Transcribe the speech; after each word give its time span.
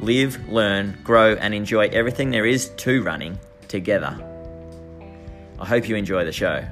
live, 0.00 0.48
learn, 0.48 0.98
grow, 1.04 1.34
and 1.34 1.54
enjoy 1.54 1.88
everything 1.88 2.30
there 2.30 2.46
is 2.46 2.70
to 2.70 3.02
running 3.02 3.38
together. 3.68 4.18
I 5.58 5.66
hope 5.66 5.88
you 5.88 5.96
enjoy 5.96 6.24
the 6.24 6.32
show. 6.32 6.64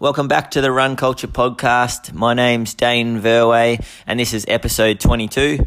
Welcome 0.00 0.28
back 0.28 0.52
to 0.52 0.60
the 0.60 0.70
Run 0.70 0.96
Culture 0.96 1.28
Podcast. 1.28 2.12
My 2.12 2.34
name's 2.34 2.74
Dane 2.74 3.20
Verwey, 3.20 3.84
and 4.06 4.18
this 4.18 4.32
is 4.32 4.44
episode 4.48 5.00
22. 5.00 5.58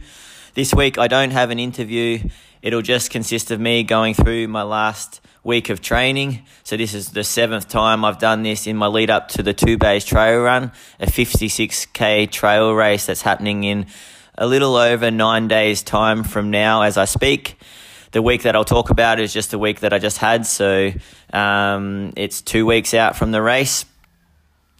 This 0.54 0.74
week, 0.74 0.98
I 0.98 1.08
don't 1.08 1.32
have 1.32 1.50
an 1.50 1.60
interview. 1.60 2.20
It'll 2.62 2.82
just 2.82 3.10
consist 3.10 3.52
of 3.52 3.60
me 3.62 3.84
going 3.84 4.14
through 4.14 4.50
my 4.50 4.64
last 4.64 5.22
week 5.46 5.70
of 5.70 5.80
training. 5.82 6.44
So, 6.64 6.76
this 6.76 6.94
is 6.94 7.12
the 7.12 7.24
seventh 7.24 7.70
time 7.70 8.04
I've 8.04 8.20
done 8.20 8.44
this 8.44 8.68
in 8.68 8.76
my 8.76 8.88
lead 8.88 9.10
up 9.10 9.30
to 9.30 9.44
the 9.44 9.54
Two 9.54 9.78
Bays 9.78 10.04
Trail 10.04 10.42
Run, 10.42 10.74
a 11.00 11.06
56k 11.06 12.30
trail 12.30 12.74
race 12.74 13.06
that's 13.06 13.22
happening 13.22 13.64
in 13.64 13.86
a 14.38 14.46
little 14.46 14.76
over 14.76 15.10
nine 15.10 15.48
days' 15.48 15.84
time 15.84 16.26
from 16.26 16.52
now 16.52 16.82
as 16.82 16.98
I 16.98 17.06
speak 17.06 17.58
the 18.12 18.22
week 18.22 18.44
that 18.44 18.56
I'll 18.56 18.66
talk 18.66 18.90
about 18.90 19.20
is 19.22 19.32
just 19.32 19.52
the 19.52 19.60
week 19.60 19.80
that 19.80 19.94
I 19.94 20.00
just 20.00 20.18
had. 20.18 20.46
So 20.46 20.92
um, 21.32 22.12
it's 22.18 22.42
two 22.42 22.66
weeks 22.66 22.94
out 22.94 23.16
from 23.16 23.32
the 23.32 23.42
race. 23.42 23.86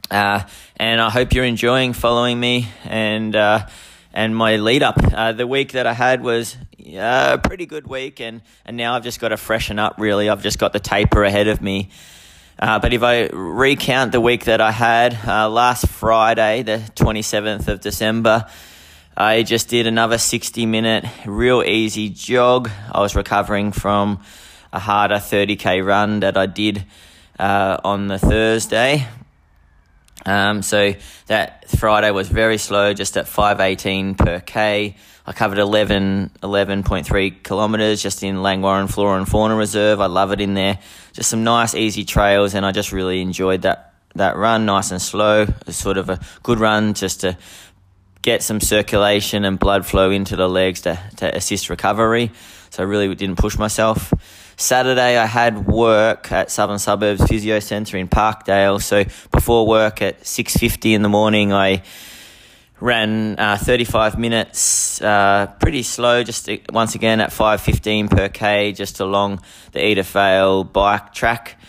Uh, 0.10 0.44
and 0.76 1.00
I 1.00 1.10
hope 1.10 1.34
you're 1.34 1.46
enjoying 1.46 1.94
following 1.94 2.38
me 2.38 2.68
and 2.84 3.34
uh, 3.34 3.68
and 4.14 4.36
my 4.36 4.58
lead 4.58 4.84
up. 4.84 4.98
Uh, 5.14 5.32
the 5.32 5.48
week 5.48 5.74
that 5.74 5.88
I 5.88 5.94
had 5.94 6.22
was 6.22 6.58
a 6.86 7.40
pretty 7.44 7.66
good 7.66 7.88
week, 7.88 8.20
and, 8.20 8.42
and 8.66 8.78
now 8.78 8.96
I've 8.96 9.04
just 9.04 9.20
got 9.20 9.30
to 9.30 9.38
freshen 9.38 9.80
up. 9.80 9.96
Really, 9.98 10.30
I've 10.30 10.44
just 10.44 10.60
got 10.60 10.74
the 10.74 10.80
taper 10.80 11.24
ahead 11.24 11.48
of 11.48 11.62
me. 11.62 11.90
Uh, 12.60 12.80
but 12.80 12.94
if 12.94 13.02
I 13.02 13.28
recount 13.34 14.12
the 14.12 14.22
week 14.22 14.46
that 14.46 14.62
I 14.62 14.72
had 14.72 15.18
uh, 15.26 15.50
last 15.50 15.88
Friday, 15.88 16.62
the 16.64 16.78
27th 16.96 17.68
of 17.68 17.82
December, 17.82 18.46
I 19.18 19.44
just 19.44 19.68
did 19.68 19.88
another 19.88 20.18
60 20.18 20.66
minute, 20.66 21.06
real 21.26 21.64
easy 21.64 22.10
jog. 22.10 22.70
I 22.92 23.00
was 23.02 23.16
recovering 23.16 23.72
from 23.72 24.22
a 24.72 24.80
harder 24.80 25.16
30k 25.16 25.86
run 25.86 26.22
that 26.22 26.38
I 26.38 26.46
did 26.46 26.86
uh, 27.40 27.78
on 27.84 28.08
the 28.08 28.20
Thursday. 28.20 29.08
Um, 30.26 30.62
so 30.62 30.94
that 31.28 31.70
Friday 31.70 32.12
was 32.12 32.28
very 32.28 32.58
slow, 32.58 32.94
just 32.94 33.18
at 33.18 33.28
518 33.28 34.16
per 34.16 34.40
K. 34.40 34.96
I 35.26 35.34
covered 35.34 35.60
11, 35.60 36.32
11.3 36.42 37.44
kilometres 37.44 38.02
just 38.02 38.24
in 38.24 38.38
Langwarrin 38.38 38.92
Flora 38.92 39.18
and 39.18 39.28
Fauna 39.28 39.56
Reserve. 39.56 40.02
I 40.02 40.08
love 40.08 40.32
it 40.32 40.42
in 40.42 40.56
there. 40.56 40.80
Just 41.14 41.30
some 41.30 41.44
nice, 41.44 41.76
easy 41.76 42.06
trails, 42.06 42.56
and 42.56 42.66
I 42.66 42.72
just 42.72 42.92
really 42.92 43.22
enjoyed 43.22 43.62
that, 43.62 43.94
that 44.16 44.36
run, 44.36 44.66
nice 44.66 44.92
and 44.92 45.02
slow. 45.02 45.46
Sort 45.70 45.98
of 45.98 46.10
a 46.10 46.20
good 46.44 46.60
run 46.60 46.94
just 46.94 47.22
to 47.22 47.38
get 48.22 48.44
some 48.44 48.60
circulation 48.60 49.46
and 49.46 49.60
blood 49.60 49.86
flow 49.86 50.12
into 50.12 50.36
the 50.36 50.48
legs 50.48 50.82
to, 50.82 51.00
to 51.18 51.36
assist 51.36 51.70
recovery. 51.70 52.32
So 52.70 52.84
I 52.84 52.86
really 52.86 53.14
didn't 53.16 53.38
push 53.38 53.58
myself. 53.58 54.14
Saturday, 54.62 55.18
I 55.18 55.26
had 55.26 55.66
work 55.66 56.32
at 56.32 56.52
Southern 56.52 56.78
Suburbs 56.78 57.24
Physio 57.26 57.60
Centre 57.60 57.98
in 57.98 58.08
Parkdale. 58.08 58.80
So 58.80 59.04
before 59.32 59.66
work 59.66 60.04
at 60.04 60.22
6.50 60.22 60.94
in 60.94 61.02
the 61.02 61.10
morning, 61.10 61.52
I 61.52 61.82
ran 62.80 63.40
uh, 63.40 63.58
35 63.58 64.20
minutes, 64.20 65.02
uh, 65.02 65.48
pretty 65.60 65.82
slow, 65.82 66.24
just 66.24 66.46
to, 66.46 66.60
once 66.72 66.94
again 66.94 67.22
at 67.22 67.32
5.15 67.32 68.12
per 68.12 68.30
K, 68.30 68.72
just 68.72 69.00
along 69.00 69.42
the 69.72 69.80
Edithvale 69.80 70.72
bike 70.72 71.12
track. 71.12 71.60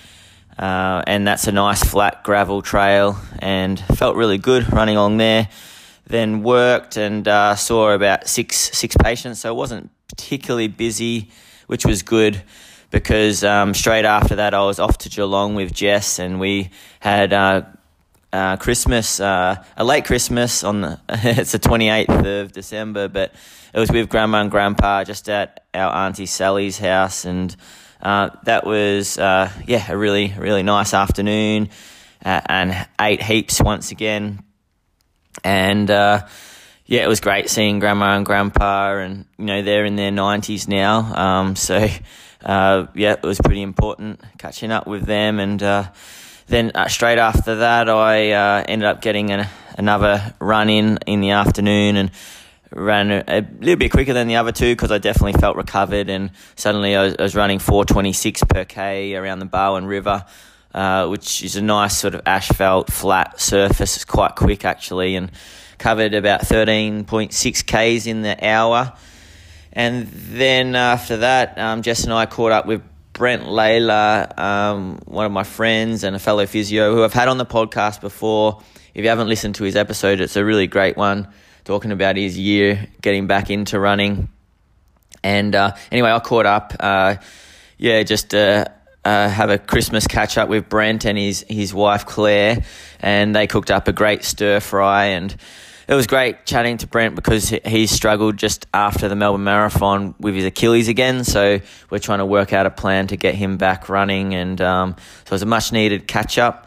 Uh, 0.58 1.02
and 1.06 1.26
that's 1.26 1.46
a 1.46 1.52
nice 1.52 1.82
flat 1.82 2.22
gravel 2.22 2.60
trail 2.60 3.18
and 3.38 3.80
felt 3.80 4.16
really 4.16 4.36
good 4.36 4.70
running 4.70 4.96
along 4.96 5.16
there. 5.16 5.48
Then 6.06 6.42
worked 6.42 6.98
and 6.98 7.26
uh, 7.26 7.56
saw 7.56 7.92
about 7.92 8.28
six 8.28 8.56
six 8.56 8.94
patients, 8.98 9.40
so 9.40 9.50
it 9.50 9.56
wasn't 9.56 9.90
particularly 10.08 10.68
busy, 10.68 11.30
which 11.68 11.86
was 11.86 12.02
good 12.02 12.42
because 12.92 13.42
um, 13.42 13.74
straight 13.74 14.04
after 14.04 14.36
that 14.36 14.54
I 14.54 14.62
was 14.62 14.78
off 14.78 14.98
to 14.98 15.08
Geelong 15.08 15.56
with 15.56 15.72
Jess 15.72 16.20
and 16.20 16.38
we 16.38 16.70
had 17.00 17.32
uh, 17.32 17.62
uh, 18.32 18.58
Christmas, 18.58 19.18
uh, 19.18 19.64
a 19.76 19.82
late 19.84 20.04
Christmas 20.04 20.62
on 20.62 20.82
the 20.82 21.00
it's 21.08 21.52
the 21.52 21.58
twenty 21.58 21.88
eighth 21.88 22.10
of 22.10 22.52
December, 22.52 23.08
but 23.08 23.34
it 23.74 23.80
was 23.80 23.90
with 23.90 24.08
Grandma 24.08 24.42
and 24.42 24.50
Grandpa 24.50 25.04
just 25.04 25.28
at 25.28 25.64
our 25.74 25.92
auntie 26.06 26.26
Sally's 26.26 26.78
house, 26.78 27.24
and 27.24 27.56
uh, 28.02 28.30
that 28.44 28.64
was 28.66 29.18
uh, 29.18 29.50
yeah 29.66 29.90
a 29.90 29.96
really 29.96 30.34
really 30.38 30.62
nice 30.62 30.94
afternoon, 30.94 31.70
uh, 32.24 32.42
and 32.46 32.86
ate 33.00 33.22
heaps 33.22 33.60
once 33.60 33.90
again, 33.90 34.42
and 35.42 35.88
yeah, 35.88 37.04
it 37.04 37.08
was 37.08 37.20
great 37.20 37.48
seeing 37.48 37.78
grandma 37.78 38.16
and 38.16 38.26
grandpa, 38.26 38.96
and 38.96 39.24
you 39.38 39.46
know 39.46 39.62
they're 39.62 39.86
in 39.86 39.96
their 39.96 40.10
nineties 40.10 40.68
now. 40.68 40.98
Um, 41.14 41.56
so 41.56 41.88
uh, 42.44 42.86
yeah, 42.94 43.12
it 43.12 43.22
was 43.22 43.40
pretty 43.40 43.62
important 43.62 44.20
catching 44.38 44.70
up 44.70 44.86
with 44.86 45.04
them. 45.04 45.38
And 45.38 45.62
uh, 45.62 45.90
then 46.46 46.72
uh, 46.74 46.88
straight 46.88 47.18
after 47.18 47.56
that, 47.56 47.88
I 47.88 48.32
uh, 48.32 48.64
ended 48.66 48.86
up 48.86 49.02
getting 49.02 49.30
an, 49.30 49.48
another 49.78 50.34
run 50.40 50.68
in 50.68 50.98
in 51.06 51.20
the 51.20 51.30
afternoon 51.30 51.96
and 51.96 52.10
ran 52.70 53.10
a, 53.10 53.46
little 53.60 53.76
bit 53.76 53.92
quicker 53.92 54.12
than 54.12 54.28
the 54.28 54.36
other 54.36 54.52
two 54.52 54.72
because 54.72 54.90
I 54.90 54.98
definitely 54.98 55.40
felt 55.40 55.56
recovered. 55.56 56.08
And 56.08 56.30
suddenly 56.56 56.96
I 56.96 57.04
was, 57.04 57.16
I 57.18 57.22
was 57.22 57.36
running 57.36 57.58
426 57.58 58.44
per 58.44 58.64
k 58.64 59.14
around 59.14 59.38
the 59.38 59.46
Barwon 59.46 59.86
River. 59.86 60.24
Uh, 60.74 61.06
which 61.06 61.42
is 61.42 61.54
a 61.56 61.60
nice 61.60 61.94
sort 61.98 62.14
of 62.14 62.22
asphalt 62.24 62.90
flat 62.90 63.38
surface. 63.38 63.94
It's 63.96 64.06
quite 64.06 64.36
quick 64.36 64.64
actually, 64.64 65.16
and 65.16 65.30
covered 65.76 66.14
about 66.14 66.40
13.6 66.40 67.66
k's 67.66 68.06
in 68.06 68.22
the 68.22 68.48
hour. 68.48 68.94
And 69.72 70.06
then 70.08 70.74
after 70.74 71.18
that, 71.18 71.58
um, 71.58 71.82
Jess 71.82 72.04
and 72.04 72.12
I 72.12 72.26
caught 72.26 72.52
up 72.52 72.66
with 72.66 72.82
Brent 73.12 73.44
Layla, 73.44 74.38
um, 74.38 74.98
one 75.04 75.26
of 75.26 75.32
my 75.32 75.44
friends 75.44 76.04
and 76.04 76.16
a 76.16 76.18
fellow 76.18 76.46
physio 76.46 76.94
who 76.94 77.04
I've 77.04 77.12
had 77.12 77.28
on 77.28 77.38
the 77.38 77.46
podcast 77.46 78.00
before. 78.00 78.62
If 78.94 79.02
you 79.02 79.08
haven't 79.08 79.28
listened 79.28 79.54
to 79.56 79.64
his 79.64 79.76
episode, 79.76 80.20
it's 80.20 80.36
a 80.36 80.44
really 80.44 80.66
great 80.66 80.96
one, 80.96 81.28
talking 81.64 81.92
about 81.92 82.16
his 82.16 82.38
year 82.38 82.88
getting 83.00 83.26
back 83.26 83.50
into 83.50 83.78
running. 83.78 84.28
And 85.22 85.54
uh, 85.54 85.74
anyway, 85.90 86.10
I 86.10 86.18
caught 86.20 86.46
up. 86.46 86.74
Uh, 86.78 87.16
yeah, 87.78 88.02
just 88.02 88.34
uh, 88.34 88.66
uh 89.04 89.28
have 89.28 89.50
a 89.50 89.58
Christmas 89.58 90.06
catch 90.06 90.38
up 90.38 90.48
with 90.48 90.68
Brent 90.68 91.04
and 91.04 91.16
his 91.16 91.44
his 91.48 91.72
wife 91.72 92.06
Claire, 92.06 92.64
and 93.00 93.34
they 93.34 93.46
cooked 93.46 93.70
up 93.70 93.88
a 93.88 93.92
great 93.92 94.24
stir 94.24 94.60
fry 94.60 95.06
and 95.06 95.36
it 95.92 95.94
was 95.94 96.06
great 96.06 96.46
chatting 96.46 96.78
to 96.78 96.86
Brent 96.86 97.14
because 97.14 97.50
he 97.50 97.86
struggled 97.86 98.38
just 98.38 98.66
after 98.72 99.10
the 99.10 99.14
Melbourne 99.14 99.44
Marathon 99.44 100.14
with 100.18 100.34
his 100.34 100.46
Achilles 100.46 100.88
again. 100.88 101.22
So 101.22 101.60
we're 101.90 101.98
trying 101.98 102.20
to 102.20 102.24
work 102.24 102.54
out 102.54 102.64
a 102.64 102.70
plan 102.70 103.08
to 103.08 103.18
get 103.18 103.34
him 103.34 103.58
back 103.58 103.90
running, 103.90 104.34
and 104.34 104.58
um, 104.62 104.96
so 104.96 105.26
it 105.26 105.30
was 105.32 105.42
a 105.42 105.46
much 105.46 105.70
needed 105.70 106.08
catch 106.08 106.38
up. 106.38 106.66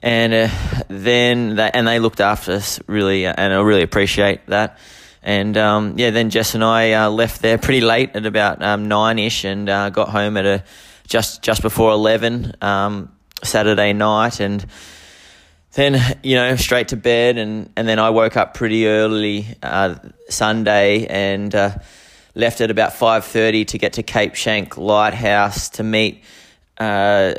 And 0.00 0.32
uh, 0.32 0.48
then 0.88 1.56
they, 1.56 1.70
and 1.70 1.86
they 1.86 1.98
looked 1.98 2.22
after 2.22 2.52
us 2.52 2.80
really, 2.86 3.26
uh, 3.26 3.34
and 3.36 3.52
I 3.52 3.60
really 3.60 3.82
appreciate 3.82 4.46
that. 4.46 4.78
And 5.22 5.54
um, 5.58 5.98
yeah, 5.98 6.08
then 6.08 6.30
Jess 6.30 6.54
and 6.54 6.64
I 6.64 6.92
uh, 6.92 7.10
left 7.10 7.42
there 7.42 7.58
pretty 7.58 7.82
late 7.82 8.16
at 8.16 8.24
about 8.24 8.62
um, 8.62 8.88
nine 8.88 9.18
ish, 9.18 9.44
and 9.44 9.68
uh, 9.68 9.90
got 9.90 10.08
home 10.08 10.38
at 10.38 10.46
a 10.46 10.64
just 11.06 11.42
just 11.42 11.60
before 11.60 11.92
eleven 11.92 12.54
um, 12.62 13.12
Saturday 13.44 13.92
night, 13.92 14.40
and 14.40 14.64
then 15.76 16.18
you 16.22 16.34
know 16.34 16.56
straight 16.56 16.88
to 16.88 16.96
bed 16.96 17.36
and 17.36 17.70
and 17.76 17.86
then 17.86 17.98
I 17.98 18.10
woke 18.10 18.36
up 18.36 18.54
pretty 18.54 18.88
early 18.88 19.46
uh, 19.62 19.94
Sunday 20.28 21.06
and 21.06 21.54
uh, 21.54 21.76
left 22.34 22.60
at 22.62 22.70
about 22.70 22.94
five 22.94 23.24
thirty 23.24 23.66
to 23.66 23.78
get 23.78 23.94
to 23.94 24.02
Cape 24.02 24.32
Schanck 24.32 24.78
Lighthouse 24.78 25.68
to 25.70 25.82
meet 25.82 26.24
uh, 26.78 27.34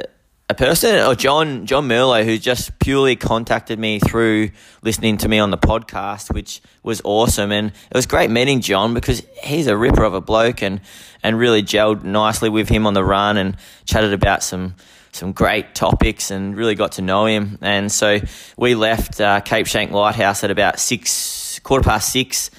a 0.49 0.53
person 0.53 1.03
or 1.05 1.15
John 1.15 1.65
John 1.65 1.87
Merlo 1.87 2.23
who 2.23 2.37
just 2.37 2.77
purely 2.79 3.15
contacted 3.15 3.79
me 3.79 3.99
through 3.99 4.51
listening 4.83 5.17
to 5.17 5.27
me 5.27 5.39
on 5.39 5.49
the 5.49 5.57
podcast, 5.57 6.31
which 6.31 6.61
was 6.83 7.01
awesome. 7.03 7.51
And 7.51 7.69
it 7.71 7.95
was 7.95 8.05
great 8.05 8.29
meeting 8.29 8.61
John 8.61 8.93
because 8.93 9.23
he's 9.43 9.65
a 9.65 9.75
ripper 9.75 10.03
of 10.03 10.13
a 10.13 10.21
bloke 10.21 10.61
and 10.61 10.79
and 11.23 11.39
really 11.39 11.63
gelled 11.63 12.03
nicely 12.03 12.49
with 12.49 12.69
him 12.69 12.85
on 12.85 12.93
the 12.93 13.03
run 13.03 13.37
and 13.37 13.57
chatted 13.85 14.13
about 14.13 14.43
some 14.43 14.75
some 15.17 15.33
great 15.33 15.75
topics 15.75 16.31
and 16.31 16.55
really 16.55 16.75
got 16.75 16.93
to 16.93 17.01
know 17.01 17.25
him. 17.25 17.57
And 17.61 17.91
so 17.91 18.19
we 18.55 18.75
left 18.75 19.19
uh, 19.19 19.41
Cape 19.41 19.65
Schanck 19.65 19.91
Lighthouse 19.91 20.43
at 20.43 20.51
about 20.51 20.79
six, 20.79 21.59
quarter 21.59 21.83
past 21.83 22.11
six 22.11 22.51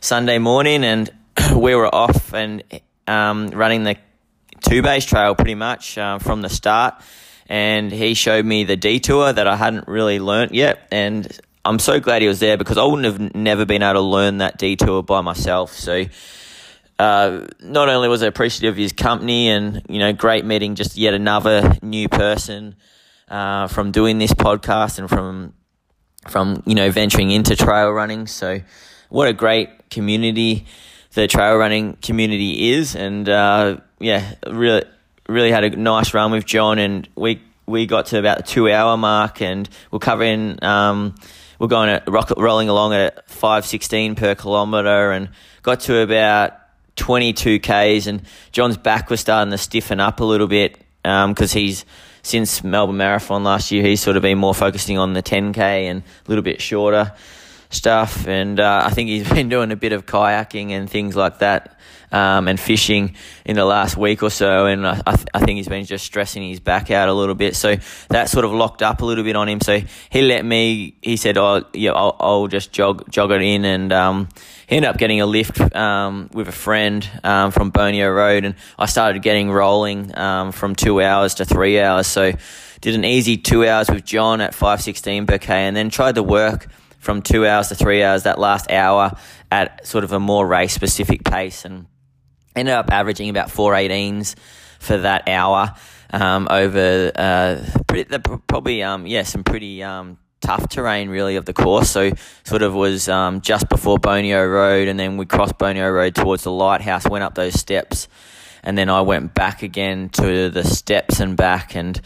Sunday 0.00 0.38
morning, 0.38 0.84
and 0.84 1.10
we 1.56 1.74
were 1.74 1.92
off 1.92 2.34
and 2.34 2.62
um, 3.06 3.48
running 3.48 3.84
the 3.84 3.96
Two 4.60 4.82
Bays 4.82 5.04
trail 5.04 5.34
pretty 5.34 5.54
much 5.54 5.96
uh, 5.96 6.18
from 6.18 6.42
the 6.42 6.48
start. 6.48 6.94
And 7.48 7.90
he 7.92 8.14
showed 8.14 8.44
me 8.44 8.64
the 8.64 8.76
detour 8.76 9.32
that 9.32 9.46
I 9.46 9.56
hadn't 9.56 9.88
really 9.88 10.18
learnt 10.18 10.54
yet, 10.54 10.88
and 10.90 11.28
I'm 11.64 11.78
so 11.78 12.00
glad 12.00 12.22
he 12.22 12.28
was 12.28 12.40
there 12.40 12.56
because 12.56 12.78
I 12.78 12.84
wouldn't 12.84 13.04
have 13.04 13.34
never 13.34 13.64
been 13.64 13.82
able 13.82 13.94
to 13.94 14.00
learn 14.00 14.38
that 14.38 14.58
detour 14.58 15.02
by 15.02 15.20
myself. 15.20 15.72
So. 15.72 16.04
Uh, 17.02 17.46
not 17.60 17.88
only 17.88 18.08
was 18.08 18.22
I 18.22 18.28
appreciative 18.28 18.74
of 18.74 18.78
his 18.78 18.92
company 18.92 19.48
and 19.48 19.82
you 19.88 19.98
know 19.98 20.12
great 20.12 20.44
meeting 20.44 20.76
just 20.76 20.96
yet 20.96 21.14
another 21.14 21.76
new 21.82 22.08
person 22.08 22.76
uh, 23.28 23.66
from 23.66 23.90
doing 23.90 24.18
this 24.18 24.32
podcast 24.32 25.00
and 25.00 25.08
from 25.08 25.52
from 26.28 26.62
you 26.64 26.76
know 26.76 26.92
venturing 26.92 27.32
into 27.32 27.56
trail 27.56 27.90
running. 27.90 28.28
So 28.28 28.60
what 29.08 29.26
a 29.26 29.32
great 29.32 29.90
community 29.90 30.66
the 31.14 31.26
trail 31.26 31.56
running 31.56 31.96
community 31.96 32.70
is, 32.70 32.94
and 32.94 33.28
uh, 33.28 33.78
yeah, 33.98 34.34
really 34.46 34.84
really 35.28 35.50
had 35.50 35.64
a 35.64 35.70
nice 35.70 36.14
run 36.14 36.30
with 36.30 36.46
John, 36.46 36.78
and 36.78 37.08
we 37.16 37.42
we 37.66 37.86
got 37.86 38.06
to 38.06 38.18
about 38.20 38.36
the 38.36 38.44
two 38.44 38.70
hour 38.70 38.96
mark, 38.96 39.42
and 39.42 39.68
we're 39.90 39.98
covering. 39.98 40.62
Um, 40.62 41.16
we're 41.58 41.68
going 41.68 41.90
at 41.90 42.08
rocket 42.08 42.38
rolling 42.38 42.68
along 42.68 42.94
at 42.94 43.28
five 43.28 43.66
sixteen 43.66 44.14
per 44.14 44.36
kilometer, 44.36 45.10
and 45.10 45.30
got 45.62 45.80
to 45.80 45.98
about 45.98 46.61
22 46.96 47.60
Ks, 47.60 48.06
and 48.06 48.22
John's 48.52 48.76
back 48.76 49.10
was 49.10 49.20
starting 49.20 49.50
to 49.50 49.58
stiffen 49.58 50.00
up 50.00 50.20
a 50.20 50.24
little 50.24 50.46
bit 50.46 50.78
because 51.02 51.54
um, 51.54 51.58
he's 51.58 51.84
since 52.22 52.62
Melbourne 52.62 52.96
Marathon 52.96 53.42
last 53.42 53.72
year, 53.72 53.82
he's 53.82 54.00
sort 54.00 54.16
of 54.16 54.22
been 54.22 54.38
more 54.38 54.54
focusing 54.54 54.96
on 54.96 55.12
the 55.12 55.22
10K 55.22 55.58
and 55.58 56.02
a 56.02 56.28
little 56.28 56.44
bit 56.44 56.62
shorter 56.62 57.12
stuff. 57.70 58.28
And 58.28 58.60
uh, 58.60 58.82
I 58.84 58.90
think 58.90 59.08
he's 59.08 59.28
been 59.32 59.48
doing 59.48 59.72
a 59.72 59.76
bit 59.76 59.92
of 59.92 60.06
kayaking 60.06 60.70
and 60.70 60.88
things 60.88 61.16
like 61.16 61.40
that 61.40 61.78
um, 62.12 62.46
and 62.46 62.60
fishing 62.60 63.14
in 63.44 63.56
the 63.56 63.64
last 63.64 63.96
week 63.96 64.22
or 64.22 64.30
so. 64.30 64.66
And 64.66 64.86
I, 64.86 65.00
th- 65.00 65.26
I, 65.32 65.40
think 65.40 65.56
he's 65.56 65.68
been 65.68 65.84
just 65.84 66.04
stressing 66.04 66.46
his 66.46 66.60
back 66.60 66.90
out 66.90 67.08
a 67.08 67.12
little 67.12 67.34
bit. 67.34 67.56
So 67.56 67.76
that 68.10 68.28
sort 68.28 68.44
of 68.44 68.52
locked 68.52 68.82
up 68.82 69.00
a 69.00 69.04
little 69.04 69.24
bit 69.24 69.34
on 69.34 69.48
him. 69.48 69.60
So 69.60 69.80
he 70.10 70.22
let 70.22 70.44
me, 70.44 70.96
he 71.02 71.16
said, 71.16 71.38
Oh, 71.38 71.64
yeah, 71.72 71.92
I'll, 71.92 72.16
I'll 72.20 72.46
just 72.46 72.70
jog, 72.70 73.10
jog 73.10 73.32
it 73.32 73.42
in. 73.42 73.64
And 73.64 73.92
um, 73.92 74.28
he 74.66 74.76
ended 74.76 74.90
up 74.90 74.98
getting 74.98 75.20
a 75.20 75.26
lift 75.26 75.58
um, 75.74 76.28
with 76.32 76.48
a 76.48 76.52
friend 76.52 77.08
um, 77.24 77.50
from 77.50 77.72
Boneo 77.72 78.14
Road. 78.14 78.44
And 78.44 78.54
I 78.78 78.86
started 78.86 79.22
getting 79.22 79.50
rolling 79.50 80.16
um, 80.16 80.52
from 80.52 80.74
two 80.74 81.00
hours 81.00 81.34
to 81.36 81.44
three 81.44 81.80
hours. 81.80 82.06
So 82.06 82.32
did 82.82 82.94
an 82.94 83.04
easy 83.04 83.38
two 83.38 83.66
hours 83.66 83.88
with 83.88 84.04
John 84.04 84.40
at 84.40 84.54
516 84.54 85.26
per 85.26 85.38
K 85.38 85.54
and 85.54 85.76
then 85.76 85.88
tried 85.88 86.16
to 86.16 86.22
work 86.22 86.66
from 86.98 87.22
two 87.22 87.46
hours 87.46 87.68
to 87.68 87.74
three 87.74 88.02
hours 88.02 88.24
that 88.24 88.38
last 88.38 88.70
hour 88.70 89.16
at 89.50 89.86
sort 89.86 90.04
of 90.04 90.12
a 90.12 90.20
more 90.20 90.46
race 90.46 90.72
specific 90.72 91.24
pace 91.24 91.64
and 91.64 91.86
ended 92.54 92.74
up 92.74 92.90
averaging 92.90 93.28
about 93.28 93.48
418s 93.48 94.34
for 94.78 94.98
that 94.98 95.28
hour 95.28 95.74
um, 96.12 96.46
over 96.50 97.12
uh, 97.14 97.64
pretty, 97.86 98.04
the, 98.04 98.20
probably 98.20 98.82
um, 98.82 99.06
yeah 99.06 99.22
some 99.22 99.44
pretty 99.44 99.82
um, 99.82 100.18
tough 100.40 100.68
terrain 100.68 101.08
really 101.08 101.36
of 101.36 101.44
the 101.44 101.52
course. 101.52 101.90
So 101.90 102.12
sort 102.44 102.62
of 102.62 102.74
was 102.74 103.08
um, 103.08 103.40
just 103.40 103.68
before 103.68 103.98
Boneo 103.98 104.50
Road, 104.50 104.88
and 104.88 104.98
then 104.98 105.16
we 105.16 105.26
crossed 105.26 105.58
Boneo 105.58 105.92
Road 105.92 106.14
towards 106.14 106.44
the 106.44 106.52
lighthouse, 106.52 107.08
went 107.08 107.24
up 107.24 107.34
those 107.34 107.54
steps, 107.54 108.08
and 108.62 108.76
then 108.76 108.90
I 108.90 109.00
went 109.00 109.34
back 109.34 109.62
again 109.62 110.10
to 110.10 110.50
the 110.50 110.64
steps 110.64 111.20
and 111.20 111.36
back, 111.36 111.74
and 111.74 112.00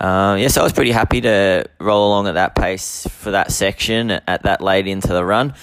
uh, 0.00 0.36
yes, 0.38 0.56
I 0.56 0.62
was 0.62 0.72
pretty 0.72 0.92
happy 0.92 1.20
to 1.20 1.66
roll 1.78 2.08
along 2.08 2.28
at 2.28 2.34
that 2.34 2.54
pace 2.54 3.06
for 3.10 3.32
that 3.32 3.52
section 3.52 4.10
at 4.10 4.44
that 4.44 4.60
late 4.60 4.86
into 4.86 5.08
the 5.08 5.24
run. 5.24 5.54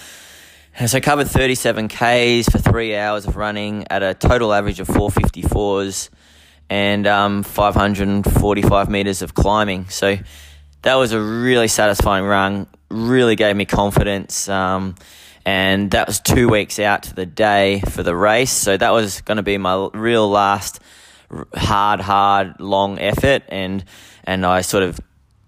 So 0.88 0.98
I 0.98 1.02
covered 1.02 1.28
37 1.28 1.90
Ks 1.90 2.48
for 2.48 2.58
three 2.58 2.96
hours 2.96 3.26
of 3.28 3.36
running 3.36 3.86
at 3.90 4.02
a 4.02 4.14
total 4.14 4.54
average 4.54 4.80
of 4.80 4.88
454s 4.88 6.10
and 6.70 7.06
um, 7.06 7.44
545 7.44 8.90
meters 8.90 9.22
of 9.22 9.34
climbing. 9.34 9.90
So 9.90 10.18
that 10.84 10.96
was 10.96 11.12
a 11.12 11.20
really 11.20 11.68
satisfying 11.68 12.24
run, 12.24 12.66
really 12.90 13.36
gave 13.36 13.58
me 13.58 13.66
confidence. 13.66 14.48
Um, 14.48 14.96
and 15.44 15.92
that 15.92 16.08
was 16.08 16.22
two 16.22 16.48
weeks 16.48 16.80
out 16.80 17.04
to 17.04 17.14
the 17.14 17.26
day 17.26 17.82
for 17.82 18.02
the 18.02 18.16
race. 18.16 18.52
So 18.54 18.78
that 18.78 18.92
was 18.92 19.20
going 19.20 19.36
to 19.36 19.44
be 19.44 19.58
my 19.58 19.90
real 19.94 20.30
last 20.30 20.80
hard, 21.54 22.00
hard, 22.00 22.62
long 22.62 23.00
effort. 23.00 23.44
And, 23.50 23.84
and 24.24 24.46
I 24.46 24.62
sort 24.62 24.84
of 24.84 24.98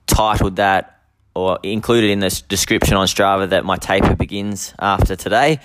titled 0.07 0.57
that 0.57 1.00
or 1.35 1.59
included 1.63 2.09
in 2.09 2.19
the 2.19 2.43
description 2.47 2.97
on 2.97 3.07
Strava 3.07 3.49
that 3.49 3.65
my 3.65 3.77
taper 3.77 4.15
begins 4.15 4.73
after 4.79 5.15
today. 5.15 5.59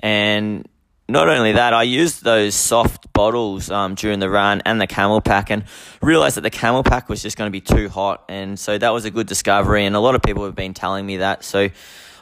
And 0.00 0.66
not 1.10 1.28
only 1.28 1.52
that, 1.52 1.74
I 1.74 1.82
used 1.82 2.22
those 2.22 2.54
soft 2.54 3.12
bottles 3.12 3.70
um, 3.70 3.96
during 3.96 4.20
the 4.20 4.30
run 4.30 4.62
and 4.64 4.80
the 4.80 4.86
CamelBak 4.86 5.50
and 5.50 5.64
realized 6.00 6.36
that 6.36 6.42
the 6.42 6.50
CamelBak 6.50 7.08
was 7.08 7.20
just 7.20 7.36
going 7.36 7.48
to 7.48 7.52
be 7.52 7.60
too 7.60 7.88
hot. 7.88 8.24
And 8.28 8.58
so 8.58 8.78
that 8.78 8.90
was 8.90 9.04
a 9.04 9.10
good 9.10 9.26
discovery. 9.26 9.84
And 9.84 9.96
a 9.96 10.00
lot 10.00 10.14
of 10.14 10.22
people 10.22 10.44
have 10.44 10.54
been 10.54 10.72
telling 10.72 11.04
me 11.04 11.18
that. 11.18 11.44
So 11.44 11.68